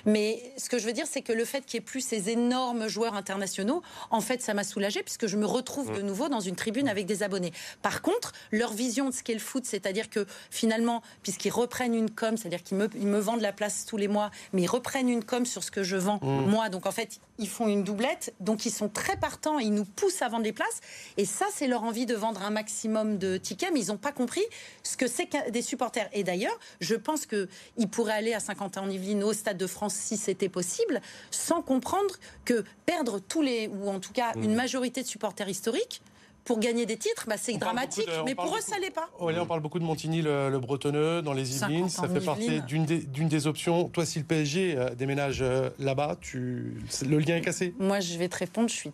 Mais 0.07 0.42
ce 0.57 0.68
que 0.68 0.78
je 0.78 0.87
veux 0.87 0.92
dire, 0.92 1.07
c'est 1.07 1.22
que 1.22 1.33
le 1.33 1.44
fait 1.44 1.66
qu'il 1.66 1.78
n'y 1.78 1.83
ait 1.83 1.85
plus 1.85 2.00
ces 2.00 2.31
énormes 2.31 2.88
joueurs 2.88 3.14
internationaux, 3.14 3.83
en 4.11 4.20
fait, 4.20 4.40
ça 4.40 4.55
m'a 4.55 4.64
soulagée 4.64 5.02
puisque 5.02 5.26
je 5.26 5.37
me 5.37 5.46
retrouve 5.46 5.92
de 5.92 6.02
mm. 6.02 6.07
nouveau 6.07 6.28
dans 6.28 6.40
une 6.40 6.57
tribune 6.57 6.88
avec 6.88 7.07
des 7.07 7.22
abonnés. 7.22 7.52
Par 7.83 8.02
contre, 8.02 8.33
leur 8.50 8.72
vision 8.72 9.11
de 9.11 9.14
ce 9.14 9.22
qu'est 9.22 9.35
le 9.35 9.40
foot, 9.40 9.64
c'est-à-dire 9.66 10.09
que 10.09 10.26
finalement, 10.50 11.02
puisqu'ils 11.22 11.50
reprennent 11.50 11.94
une 11.94 12.11
com, 12.11 12.37
c'est-à-dire 12.37 12.62
qu'ils 12.62 12.76
me, 12.76 12.88
me, 12.94 13.18
vendent 13.18 13.40
la 13.40 13.52
place 13.52 13.85
tous 13.85 13.96
les 13.96 14.09
mois, 14.09 14.31
mais 14.52 14.62
ils 14.62 14.68
reprennent 14.68 15.09
une 15.09 15.24
com 15.24 15.44
sur 15.44 15.62
ce 15.64 15.70
que 15.70 15.83
je 15.83 15.96
vends 15.96 16.20
mm. 16.22 16.46
moi. 16.48 16.68
Donc 16.68 16.87
en 16.87 16.92
fait, 16.92 17.18
ils 17.38 17.48
font 17.48 17.68
une 17.68 17.83
doublette. 17.83 18.35
Donc 18.40 18.66
ils 18.66 18.70
sont 18.70 18.88
très 18.88 19.16
partants. 19.16 19.59
Ils 19.59 19.74
nous 19.74 19.85
poussent 19.85 20.22
à 20.22 20.28
vendre 20.28 20.44
des 20.44 20.52
places. 20.52 20.81
Et 21.16 21.24
ça, 21.24 21.46
c'est 21.52 21.66
leur 21.66 21.83
envie 21.83 22.07
de 22.07 22.14
vendre 22.14 22.42
un 22.42 22.50
maximum 22.50 23.18
de 23.18 23.32
tickets, 23.38 23.71
mais 23.73 23.81
ils 23.81 23.88
n'ont 23.88 23.97
pas 23.97 24.12
compris 24.12 24.42
ce 24.83 24.97
que 24.97 25.07
c'est 25.07 25.27
que 25.27 25.51
des 25.51 25.62
supporters. 25.62 26.09
Et 26.12 26.25
d'ailleurs, 26.25 26.59
je 26.81 26.95
pense 26.95 27.27
qu'ils 27.27 27.88
pourraient 27.90 28.12
aller 28.12 28.35
à 28.35 28.40
Saint-Quentin-en-Yvelines 28.40 29.25
au 29.25 29.33
Stade 29.33 29.59
de 29.59 29.66
France 29.66 29.95
si 29.95 30.16
c'était 30.16 30.49
possible, 30.49 31.01
sans 31.31 31.62
comprendre 31.62 32.14
que 32.45 32.64
perdre 32.87 33.21
tous 33.21 33.42
les, 33.42 33.68
ou 33.68 33.88
en 33.88 34.01
tout 34.01 34.12
cas 34.12 34.33
une 34.37 34.55
majorité 34.55 35.03
de 35.03 35.07
supporters 35.07 35.49
historiques, 35.49 36.03
pour 36.45 36.59
gagner 36.59 36.87
des 36.87 36.97
titres, 36.97 37.27
bah, 37.29 37.37
c'est 37.38 37.57
dramatique. 37.57 38.09
mais 38.25 38.35
pour 38.35 38.55
eux, 38.55 38.61
ça 38.61 38.79
l'est 38.79 38.90
pas. 38.90 39.09
on 39.18 39.47
parle 39.47 39.61
beaucoup 39.61 39.79
de 39.79 39.85
Montigny, 39.85 40.23
le, 40.23 40.59
Bretonneux, 40.59 41.23
dans 41.23 41.33
les 41.33 41.57
Yvelines. 41.57 41.88
Ça 41.88 42.09
fait 42.09 42.21
partie 42.21 42.61
d'une 42.62 42.85
des, 42.85 42.99
des, 42.99 43.47
options. 43.47 43.88
Toi, 43.88 44.05
si 44.07 44.18
le 44.18 44.25
PSG 44.25 44.75
euh, 44.77 44.95
déménage 44.95 45.42
euh, 45.42 45.71
là-bas, 45.79 46.16
tu... 46.21 46.77
le 47.07 47.18
lien 47.18 47.37
est 47.37 47.40
cassé? 47.40 47.75
Moi, 47.79 48.01
je 48.01 48.18
vais 48.18 48.29
te 48.29 48.38
répondre. 48.38 48.68
Je 48.68 48.75
suis 48.75 48.92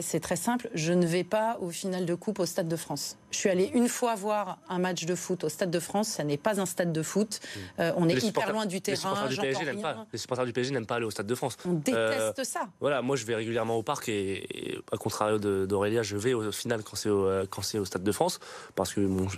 c'est 0.00 0.20
très 0.20 0.36
simple. 0.36 0.68
Je 0.74 0.92
ne 0.92 1.06
vais 1.06 1.24
pas 1.24 1.58
au 1.60 1.70
final 1.70 2.06
de 2.06 2.14
coupe 2.14 2.38
au 2.38 2.46
Stade 2.46 2.68
de 2.68 2.76
France. 2.76 3.16
Je 3.30 3.38
suis 3.38 3.48
allée 3.48 3.70
une 3.74 3.88
fois 3.88 4.14
voir 4.14 4.58
un 4.68 4.78
match 4.78 5.06
de 5.06 5.14
foot 5.14 5.44
au 5.44 5.48
Stade 5.48 5.70
de 5.70 5.80
France. 5.80 6.08
Ça 6.08 6.24
n'est 6.24 6.36
pas 6.36 6.60
un 6.60 6.66
stade 6.66 6.92
de 6.92 7.02
foot. 7.02 7.40
Hmm. 7.42 7.60
Euh, 7.80 7.92
on 7.96 8.08
est 8.08 8.22
hyper 8.22 8.52
loin 8.52 8.66
du 8.66 8.80
terrain. 8.80 8.94
Les 8.94 8.96
supporters 8.96 9.28
du 9.28 9.36
PSG 9.36 9.64
n'aiment 9.64 9.82
pas. 9.82 10.06
Les 10.12 10.18
supporters 10.18 10.46
du 10.46 10.52
PSG 10.52 10.72
n'aiment 10.72 10.86
pas 10.86 10.96
aller 10.96 11.06
au 11.06 11.10
Stade 11.10 11.26
de 11.26 11.34
France. 11.34 11.56
On 11.66 11.72
déteste 11.72 12.38
euh, 12.38 12.44
ça. 12.44 12.68
Voilà, 12.80 13.02
moi 13.02 13.16
je 13.16 13.24
vais 13.24 13.34
régulièrement 13.34 13.76
au 13.76 13.82
parc 13.82 14.08
et, 14.08 14.78
à 14.92 14.96
contrario 14.96 15.38
d'Aurélia, 15.38 16.02
je 16.02 16.16
vais 16.16 16.34
au 16.34 16.52
final 16.52 16.82
quand 16.82 16.96
c'est 16.96 17.08
au, 17.08 17.26
euh, 17.26 17.46
au, 17.74 17.84
Stade 17.84 18.04
de 18.04 18.12
France 18.12 18.38
parce 18.74 18.92
que 18.92 19.00
bon, 19.00 19.28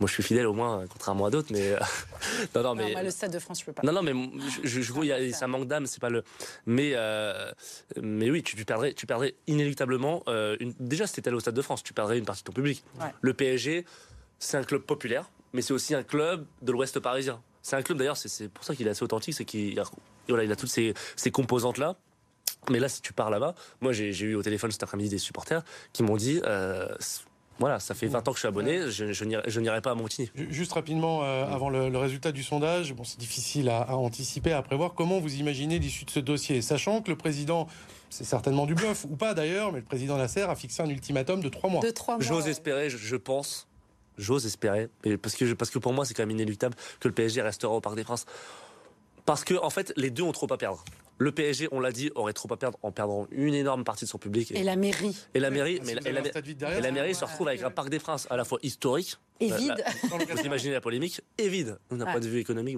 moi, 0.00 0.08
je 0.08 0.14
suis 0.14 0.22
fidèle 0.22 0.46
au 0.46 0.54
moins, 0.54 0.84
contrairement 0.88 1.26
à 1.26 1.30
d'autres, 1.30 1.52
mais 1.52 1.76
non, 2.54 2.62
non, 2.62 2.74
mais 2.74 3.02
le 3.02 3.10
Stade 3.10 3.32
de 3.32 3.38
France, 3.38 3.60
je 3.60 3.66
peux 3.66 3.72
pas. 3.72 3.82
Non, 3.84 3.92
non, 3.92 4.02
mais 4.02 4.12
je, 4.64 4.80
je, 4.80 4.92
il 5.02 5.06
y 5.06 5.12
a, 5.12 5.32
ça 5.32 5.46
manque 5.46 5.68
d'âme, 5.68 5.86
c'est 5.86 6.00
pas 6.00 6.08
le. 6.08 6.24
Mais, 6.66 6.92
euh, 6.94 7.52
mais 8.00 8.30
oui, 8.30 8.42
tu, 8.42 8.56
tu, 8.56 8.64
perdrais, 8.64 8.94
tu 8.94 9.06
perdrais 9.06 9.34
inéluctablement. 9.46 10.22
Euh, 10.26 10.56
une... 10.58 10.74
Déjà, 10.80 11.06
si 11.06 11.20
allé 11.24 11.36
au 11.36 11.40
Stade 11.40 11.54
de 11.54 11.62
France, 11.62 11.82
tu 11.82 11.92
perdrais 11.92 12.18
une 12.18 12.24
partie 12.24 12.42
de 12.42 12.46
ton 12.46 12.52
public. 12.52 12.82
Le 13.20 13.34
PSG, 13.34 13.84
c'est 14.38 14.56
un 14.56 14.64
club 14.64 14.82
populaire, 14.82 15.30
mais 15.52 15.62
c'est 15.62 15.74
aussi 15.74 15.94
un 15.94 16.02
club 16.02 16.46
de 16.62 16.72
l'Ouest 16.72 16.98
parisien. 16.98 17.42
C'est 17.62 17.76
un 17.76 17.82
club 17.82 17.98
d'ailleurs, 17.98 18.16
c'est 18.16 18.48
pour 18.48 18.64
ça 18.64 18.74
qu'il 18.74 18.86
est 18.86 18.90
assez 18.90 19.02
authentique, 19.02 19.34
c'est 19.34 19.44
qu'il 19.44 19.80
voilà, 20.28 20.44
il 20.44 20.52
a 20.52 20.56
toutes 20.56 20.70
ces, 20.70 20.94
ces 21.16 21.30
composantes 21.30 21.78
là. 21.78 21.96
Mais 22.70 22.78
là, 22.78 22.88
si 22.88 23.00
tu 23.00 23.12
pars 23.12 23.30
là-bas, 23.30 23.54
moi 23.80 23.92
j'ai 23.92 24.10
eu 24.10 24.34
au 24.34 24.42
téléphone 24.42 24.70
cet 24.70 24.82
après-midi 24.82 25.10
des 25.10 25.18
supporters 25.18 25.62
qui 25.92 26.02
m'ont 26.02 26.16
dit 26.16 26.40
euh, 26.44 26.88
voilà, 27.60 27.78
ça 27.78 27.94
fait 27.94 28.06
20 28.06 28.26
ans 28.26 28.30
que 28.32 28.36
je 28.36 28.40
suis 28.40 28.48
abonné, 28.48 28.90
je, 28.90 29.12
je 29.12 29.60
n'irai 29.60 29.82
pas 29.82 29.90
à 29.90 29.94
Montigny. 29.94 30.30
Juste 30.34 30.72
rapidement, 30.72 31.22
euh, 31.22 31.44
avant 31.44 31.68
le, 31.68 31.96
résultat 31.98 32.32
du 32.32 32.42
sondage, 32.42 32.94
bon, 32.94 33.04
c'est 33.04 33.20
difficile 33.20 33.68
à, 33.68 33.94
anticiper, 33.94 34.52
à 34.52 34.62
prévoir. 34.62 34.94
Comment 34.94 35.20
vous 35.20 35.34
imaginez 35.36 35.78
l'issue 35.78 36.06
de 36.06 36.10
ce 36.10 36.20
dossier? 36.20 36.62
Sachant 36.62 37.02
que 37.02 37.10
le 37.10 37.18
président, 37.18 37.68
c'est 38.08 38.24
certainement 38.24 38.64
du 38.64 38.74
bluff, 38.74 39.04
ou 39.04 39.14
pas 39.14 39.34
d'ailleurs, 39.34 39.72
mais 39.72 39.80
le 39.80 39.84
président 39.84 40.16
Nasser 40.16 40.40
a 40.40 40.54
fixé 40.54 40.82
un 40.82 40.88
ultimatum 40.88 41.42
de 41.42 41.50
trois 41.50 41.68
mois. 41.68 41.82
De 41.82 41.90
trois 41.90 42.16
mois. 42.16 42.24
J'ose 42.24 42.48
espérer, 42.48 42.88
je, 42.88 43.16
pense, 43.16 43.68
j'ose 44.16 44.46
espérer, 44.46 44.88
parce 45.22 45.36
que, 45.36 45.52
parce 45.52 45.70
que 45.70 45.78
pour 45.78 45.92
moi, 45.92 46.06
c'est 46.06 46.14
quand 46.14 46.22
même 46.22 46.30
inéluctable 46.30 46.74
que 46.98 47.08
le 47.08 47.14
PSG 47.14 47.42
restera 47.42 47.74
au 47.74 47.82
Parc 47.82 47.94
des 47.94 48.04
Princes. 48.04 48.24
Parce 49.26 49.44
que, 49.44 49.54
en 49.62 49.68
fait, 49.68 49.92
les 49.96 50.08
deux 50.08 50.22
ont 50.22 50.32
trop 50.32 50.50
à 50.50 50.56
perdre. 50.56 50.82
Le 51.20 51.32
PSG, 51.32 51.68
on 51.70 51.80
l'a 51.80 51.92
dit, 51.92 52.10
aurait 52.14 52.32
trop 52.32 52.50
à 52.50 52.56
perdre 52.56 52.78
en 52.82 52.92
perdant 52.92 53.26
une 53.30 53.52
énorme 53.52 53.84
partie 53.84 54.06
de 54.06 54.08
son 54.08 54.16
public. 54.16 54.52
Et, 54.52 54.62
la 54.62 54.74
mairie. 54.74 55.14
Et 55.34 55.38
la 55.38 55.50
mairie, 55.50 55.78
mais 55.84 55.94
la, 55.94 56.90
mairie 56.92 57.14
se 57.14 57.26
retrouve 57.26 57.48
avec 57.48 57.62
un 57.62 57.70
Parc 57.70 57.90
des 57.90 57.98
Princes 57.98 58.26
à 58.30 58.38
la 58.38 58.44
fois 58.46 58.58
historique. 58.62 59.18
Et 59.40 59.50
vide. 59.50 59.84
vous 60.02 60.42
imaginez 60.42 60.74
la 60.74 60.80
polémique 60.80 61.20
Et 61.38 61.48
vide, 61.48 61.78
d'un 61.90 62.04
point 62.04 62.20
de 62.20 62.28
vue 62.28 62.40
économique. 62.40 62.76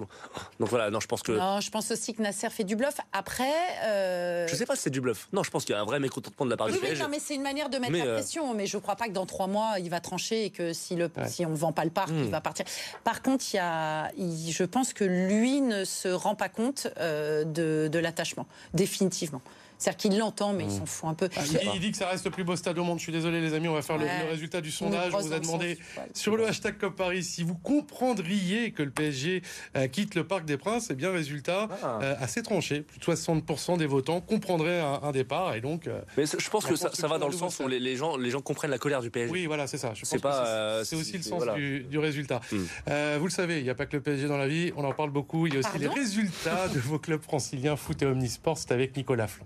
Donc 0.59 0.69
voilà, 0.69 0.89
non, 0.89 0.99
je 0.99 1.07
pense 1.07 1.21
que. 1.21 1.33
Non, 1.33 1.59
je 1.59 1.69
pense 1.69 1.91
aussi 1.91 2.13
que 2.13 2.21
Nasser 2.21 2.49
fait 2.49 2.63
du 2.63 2.75
bluff. 2.75 2.95
Après. 3.11 3.53
Euh... 3.85 4.47
Je 4.47 4.55
sais 4.55 4.65
pas 4.65 4.75
si 4.75 4.83
c'est 4.83 4.89
du 4.89 5.01
bluff. 5.01 5.27
Non, 5.33 5.43
je 5.43 5.51
pense 5.51 5.65
qu'il 5.65 5.75
y 5.75 5.77
a 5.77 5.81
un 5.81 5.85
vrai 5.85 5.99
mécontentement 5.99 6.45
de 6.45 6.51
la 6.51 6.57
part 6.57 6.67
du 6.67 6.77
PSG. 6.77 7.03
non, 7.03 7.09
mais 7.09 7.19
c'est 7.19 7.35
une 7.35 7.41
manière 7.41 7.69
de 7.69 7.77
mettre 7.77 7.93
la 7.93 8.05
euh, 8.05 8.13
pression. 8.15 8.53
Mais 8.53 8.65
je 8.65 8.77
crois 8.77 8.95
pas 8.95 9.07
que 9.07 9.13
dans 9.13 9.25
trois 9.25 9.47
mois, 9.47 9.75
il 9.79 9.89
va 9.89 9.99
trancher 9.99 10.45
et 10.45 10.49
que 10.49 10.73
si, 10.73 10.95
le, 10.95 11.09
si 11.27 11.45
on 11.45 11.49
ne 11.49 11.55
vend 11.55 11.71
pas 11.71 11.83
le 11.83 11.91
parc, 11.91 12.09
il 12.09 12.15
hmm. 12.15 12.29
va 12.29 12.41
partir. 12.41 12.65
Par 13.03 13.21
contre, 13.21 13.43
il 13.53 13.57
y 13.57 13.59
a, 13.59 14.11
je 14.17 14.63
pense 14.63 14.93
que 14.93 15.03
lui 15.03 15.61
ne 15.61 15.83
se 15.83 16.07
rend 16.07 16.35
pas 16.35 16.49
compte 16.49 16.87
euh, 16.97 17.43
de, 17.43 17.89
de 17.91 17.99
l'attachement, 17.99 18.47
définitivement 18.73 19.41
c'est-à-dire 19.83 19.97
qu'il 19.97 20.17
l'entend, 20.17 20.53
mais 20.53 20.63
il 20.63 20.67
mmh. 20.67 20.79
s'en 20.79 20.85
fout 20.85 21.09
un 21.09 21.13
peu. 21.13 21.29
Ah, 21.35 21.41
il, 21.73 21.79
dit 21.81 21.91
que 21.91 21.97
ça 21.97 22.07
reste 22.07 22.23
le 22.23 22.31
plus 22.31 22.45
beau 22.45 22.55
stade 22.55 22.79
au 22.79 22.85
monde. 22.85 22.99
Je 22.99 23.03
suis 23.03 23.11
désolé, 23.11 23.41
les 23.41 23.53
amis, 23.53 23.67
on 23.67 23.73
va 23.73 23.81
faire 23.81 23.97
le, 23.97 24.05
résultat 24.29 24.61
du 24.61 24.71
sondage. 24.71 25.13
On 25.13 25.19
vous 25.19 25.33
a 25.33 25.39
demandé 25.39 25.77
sur 26.13 26.37
le 26.37 26.47
hashtag 26.47 26.77
COP 26.77 26.95
Paris 26.95 27.21
si 27.21 27.43
vous 27.43 27.55
comprendriez 27.55 28.71
que 28.71 28.81
le 28.81 28.91
PSG 28.91 29.41
euh, 29.75 29.87
quitte 29.87 30.15
le 30.15 30.25
Parc 30.25 30.45
des 30.45 30.55
Princes. 30.55 30.87
Eh 30.89 30.95
bien, 30.95 31.11
résultat 31.11 31.67
ah. 31.81 31.99
euh, 32.01 32.15
assez 32.21 32.41
tranché. 32.43 32.81
Plus 32.81 32.97
de 32.97 33.03
60% 33.03 33.77
des 33.77 33.85
votants 33.85 34.21
comprendraient 34.21 34.79
un, 34.79 35.11
départ. 35.11 35.53
Et 35.53 35.59
donc, 35.59 35.87
euh, 35.87 35.99
mais 36.15 36.23
je 36.25 36.49
pense 36.49 36.65
que 36.65 36.77
ça, 36.77 37.07
va 37.09 37.17
dans 37.17 37.27
le 37.27 37.33
sens 37.33 37.59
où 37.59 37.67
les, 37.67 37.95
gens, 37.97 38.15
les 38.15 38.29
gens 38.29 38.41
comprennent 38.41 38.71
la 38.71 38.77
colère 38.77 39.01
du 39.01 39.11
PSG. 39.11 39.33
Oui, 39.33 39.47
voilà, 39.47 39.67
c'est 39.67 39.77
ça. 39.77 39.91
C'est 40.01 40.21
pas. 40.21 40.85
C'est 40.85 40.95
aussi 40.95 41.17
le 41.17 41.23
sens 41.23 41.43
du, 41.55 41.99
résultat. 41.99 42.39
Mmh. 42.53 43.17
vous 43.19 43.25
le 43.25 43.31
savez, 43.31 43.57
il 43.57 43.63
n'y 43.63 43.69
a 43.69 43.75
pas 43.75 43.85
que 43.85 43.97
le 43.97 44.01
PSG 44.01 44.29
dans 44.29 44.37
la 44.37 44.47
vie. 44.47 44.71
On 44.77 44.85
en 44.85 44.93
parle 44.93 45.11
beaucoup. 45.11 45.45
Il 45.45 45.55
y 45.55 45.57
a 45.57 45.59
aussi 45.59 45.77
les 45.77 45.89
résultats 45.89 46.69
de 46.69 46.79
vos 46.79 46.99
clubs 46.99 47.21
franciliens, 47.21 47.75
foot 47.75 48.01
et 48.01 48.05
omnisport. 48.05 48.57
C'est 48.57 48.71
avec 48.71 48.95
Nicolas 48.95 49.27
Flan. 49.27 49.45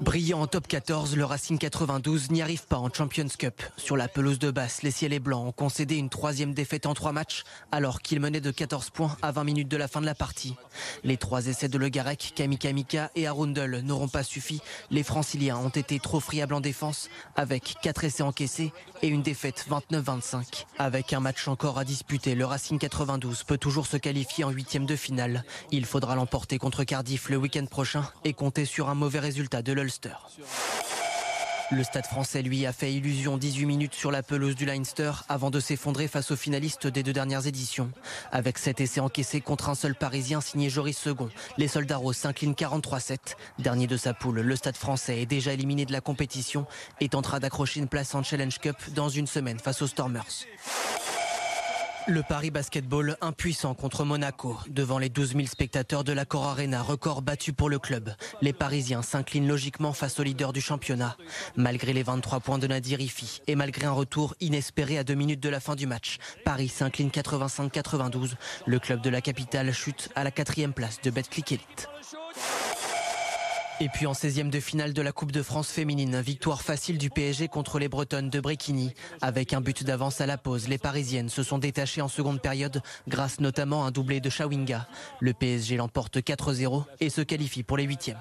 Brillant 0.00 0.40
en 0.40 0.46
top 0.48 0.66
14, 0.66 1.16
le 1.16 1.24
Racing 1.24 1.56
92 1.56 2.32
n'y 2.32 2.42
arrive 2.42 2.66
pas 2.66 2.78
en 2.78 2.92
Champions 2.92 3.28
Cup. 3.38 3.62
Sur 3.76 3.96
la 3.96 4.08
pelouse 4.08 4.40
de 4.40 4.50
basse, 4.50 4.82
les 4.82 4.90
ciels 4.90 5.12
et 5.12 5.20
blancs 5.20 5.46
ont 5.46 5.52
concédé 5.52 5.94
une 5.94 6.08
troisième 6.10 6.52
défaite 6.52 6.86
en 6.86 6.94
trois 6.94 7.12
matchs, 7.12 7.44
alors 7.70 8.02
qu'ils 8.02 8.18
menaient 8.18 8.40
de 8.40 8.50
14 8.50 8.90
points 8.90 9.16
à 9.22 9.30
20 9.30 9.44
minutes 9.44 9.68
de 9.68 9.76
la 9.76 9.86
fin 9.86 10.00
de 10.00 10.06
la 10.06 10.16
partie. 10.16 10.56
Les 11.04 11.16
trois 11.16 11.46
essais 11.46 11.68
de 11.68 11.78
Le 11.78 11.90
Garec, 11.90 12.32
Kamika 12.34 13.10
et 13.14 13.28
Arundel 13.28 13.82
n'auront 13.84 14.08
pas 14.08 14.24
suffi. 14.24 14.60
Les 14.90 15.04
franciliens 15.04 15.58
ont 15.58 15.68
été 15.68 16.00
trop 16.00 16.18
friables 16.18 16.54
en 16.54 16.60
défense, 16.60 17.08
avec 17.36 17.76
quatre 17.80 18.02
essais 18.02 18.24
encaissés 18.24 18.72
et 19.00 19.06
une 19.08 19.22
défaite 19.22 19.64
29-25. 19.70 20.64
Avec 20.76 21.12
un 21.12 21.20
match 21.20 21.46
encore 21.46 21.78
à 21.78 21.84
disputer, 21.84 22.34
le 22.34 22.44
Racing 22.44 22.80
92 22.80 23.44
peut 23.44 23.58
toujours 23.58 23.86
se 23.86 23.96
qualifier 23.96 24.42
en 24.42 24.50
huitième 24.50 24.86
de 24.86 24.96
finale. 24.96 25.44
Il 25.70 25.86
faudra 25.86 26.16
l'emporter 26.16 26.58
contre 26.58 26.82
Cardiff 26.82 27.28
le 27.28 27.36
week-end 27.36 27.66
prochain 27.66 28.04
et 28.24 28.32
compter 28.32 28.64
sur 28.64 28.88
un 28.88 28.94
mauvais 28.94 29.20
résultat 29.20 29.62
de 29.62 29.72
le 29.72 29.83
Stade 31.82 32.06
français, 32.06 32.42
lui, 32.42 32.66
a 32.66 32.72
fait 32.72 32.92
illusion 32.92 33.36
18 33.36 33.66
minutes 33.66 33.94
sur 33.94 34.10
la 34.10 34.22
pelouse 34.22 34.54
du 34.54 34.64
Leinster 34.64 35.12
avant 35.28 35.50
de 35.50 35.60
s'effondrer 35.60 36.08
face 36.08 36.30
aux 36.30 36.36
finalistes 36.36 36.86
des 36.86 37.02
deux 37.02 37.12
dernières 37.12 37.46
éditions. 37.46 37.90
Avec 38.32 38.58
cet 38.58 38.80
essai 38.80 39.00
encaissé 39.00 39.40
contre 39.40 39.70
un 39.70 39.74
seul 39.74 39.94
Parisien 39.94 40.40
signé 40.40 40.70
Joris 40.70 40.96
Second, 40.96 41.30
les 41.56 41.68
soldats 41.68 41.96
roses 41.96 42.16
s'inclinent 42.16 42.52
43-7. 42.52 43.18
Dernier 43.58 43.86
de 43.86 43.96
sa 43.96 44.14
poule, 44.14 44.40
le 44.40 44.56
Stade 44.56 44.76
français 44.76 45.20
est 45.22 45.26
déjà 45.26 45.52
éliminé 45.52 45.84
de 45.84 45.92
la 45.92 46.00
compétition 46.00 46.66
et 47.00 47.08
tentera 47.08 47.40
d'accrocher 47.40 47.80
une 47.80 47.88
place 47.88 48.14
en 48.14 48.22
Challenge 48.22 48.58
Cup 48.58 48.76
dans 48.94 49.08
une 49.08 49.26
semaine 49.26 49.58
face 49.58 49.82
aux 49.82 49.88
Stormers. 49.88 50.44
Le 52.06 52.22
Paris 52.22 52.50
Basketball 52.50 53.16
impuissant 53.22 53.72
contre 53.72 54.04
Monaco. 54.04 54.58
Devant 54.68 54.98
les 54.98 55.08
12 55.08 55.36
000 55.36 55.46
spectateurs 55.46 56.04
de 56.04 56.12
la 56.12 56.26
Cor 56.26 56.44
Arena, 56.44 56.82
record 56.82 57.22
battu 57.22 57.54
pour 57.54 57.70
le 57.70 57.78
club. 57.78 58.10
Les 58.42 58.52
Parisiens 58.52 59.00
s'inclinent 59.00 59.48
logiquement 59.48 59.94
face 59.94 60.20
au 60.20 60.22
leader 60.22 60.52
du 60.52 60.60
championnat. 60.60 61.16
Malgré 61.56 61.94
les 61.94 62.02
23 62.02 62.40
points 62.40 62.58
de 62.58 62.66
Nadir 62.66 63.00
Ifi 63.00 63.40
et 63.46 63.54
malgré 63.54 63.86
un 63.86 63.92
retour 63.92 64.34
inespéré 64.40 64.98
à 64.98 65.04
deux 65.04 65.14
minutes 65.14 65.40
de 65.40 65.48
la 65.48 65.60
fin 65.60 65.76
du 65.76 65.86
match, 65.86 66.18
Paris 66.44 66.68
s'incline 66.68 67.08
85-92. 67.08 68.34
Le 68.66 68.78
club 68.78 69.00
de 69.00 69.08
la 69.08 69.22
capitale 69.22 69.72
chute 69.72 70.10
à 70.14 70.24
la 70.24 70.30
quatrième 70.30 70.74
place 70.74 71.00
de 71.00 71.10
Betclic 71.10 71.52
Elite. 71.52 71.88
Et 73.80 73.88
puis 73.88 74.06
en 74.06 74.12
16e 74.12 74.50
de 74.50 74.60
finale 74.60 74.92
de 74.92 75.02
la 75.02 75.10
Coupe 75.10 75.32
de 75.32 75.42
France 75.42 75.68
féminine, 75.68 76.20
victoire 76.20 76.62
facile 76.62 76.96
du 76.96 77.10
PSG 77.10 77.48
contre 77.48 77.80
les 77.80 77.88
Bretonnes 77.88 78.30
de 78.30 78.38
Bréquigny. 78.38 78.94
Avec 79.20 79.52
un 79.52 79.60
but 79.60 79.82
d'avance 79.82 80.20
à 80.20 80.26
la 80.26 80.38
pause, 80.38 80.68
les 80.68 80.78
Parisiennes 80.78 81.28
se 81.28 81.42
sont 81.42 81.58
détachées 81.58 82.00
en 82.00 82.08
seconde 82.08 82.40
période 82.40 82.82
grâce 83.08 83.40
notamment 83.40 83.84
à 83.84 83.88
un 83.88 83.90
doublé 83.90 84.20
de 84.20 84.30
Chawinga. 84.30 84.86
Le 85.18 85.32
PSG 85.32 85.76
l'emporte 85.76 86.18
4-0 86.18 86.84
et 87.00 87.10
se 87.10 87.20
qualifie 87.20 87.64
pour 87.64 87.76
les 87.76 87.84
huitièmes. 87.84 88.18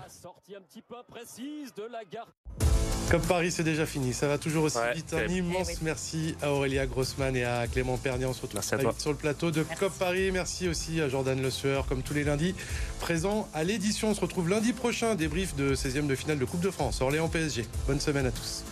Comme 3.10 3.22
Paris, 3.22 3.52
c'est 3.52 3.64
déjà 3.64 3.86
fini. 3.86 4.14
Ça 4.14 4.28
va 4.28 4.38
toujours 4.38 4.64
aussi 4.64 4.78
vite. 4.96 5.14
Un 5.14 5.28
immense 5.28 5.70
eh 5.72 5.78
merci 5.84 6.36
à 6.42 6.52
Aurélia 6.52 6.88
Grossman 6.88 7.36
et 7.36 7.44
à 7.44 7.68
Clément 7.68 7.98
Pernier. 7.98 8.28
sur 8.34 9.12
le 9.12 9.18
plateau 9.18 9.52
de 9.52 9.64
COP 9.64 9.94
Paris. 10.00 10.32
Merci 10.32 10.68
aussi 10.68 11.00
à 11.00 11.10
Jordan 11.10 11.40
Le 11.40 11.50
Sueur, 11.50 11.86
comme 11.86 12.02
tous 12.02 12.14
les 12.14 12.24
lundis, 12.24 12.56
présent 13.00 13.48
à 13.54 13.64
l'édition. 13.64 14.10
On 14.10 14.14
se 14.14 14.22
retrouve 14.22 14.50
lundi 14.50 14.74
prochain, 14.74 15.16
de 15.52 15.76
16e 15.76 16.08
de 16.08 16.16
finale 16.16 16.40
de 16.40 16.46
Coupe 16.46 16.62
de 16.62 16.72
France, 16.72 17.02
Orléans 17.02 17.28
PSG. 17.28 17.66
Bonne 17.86 18.00
semaine 18.00 18.26
à 18.26 18.32
tous. 18.32 18.64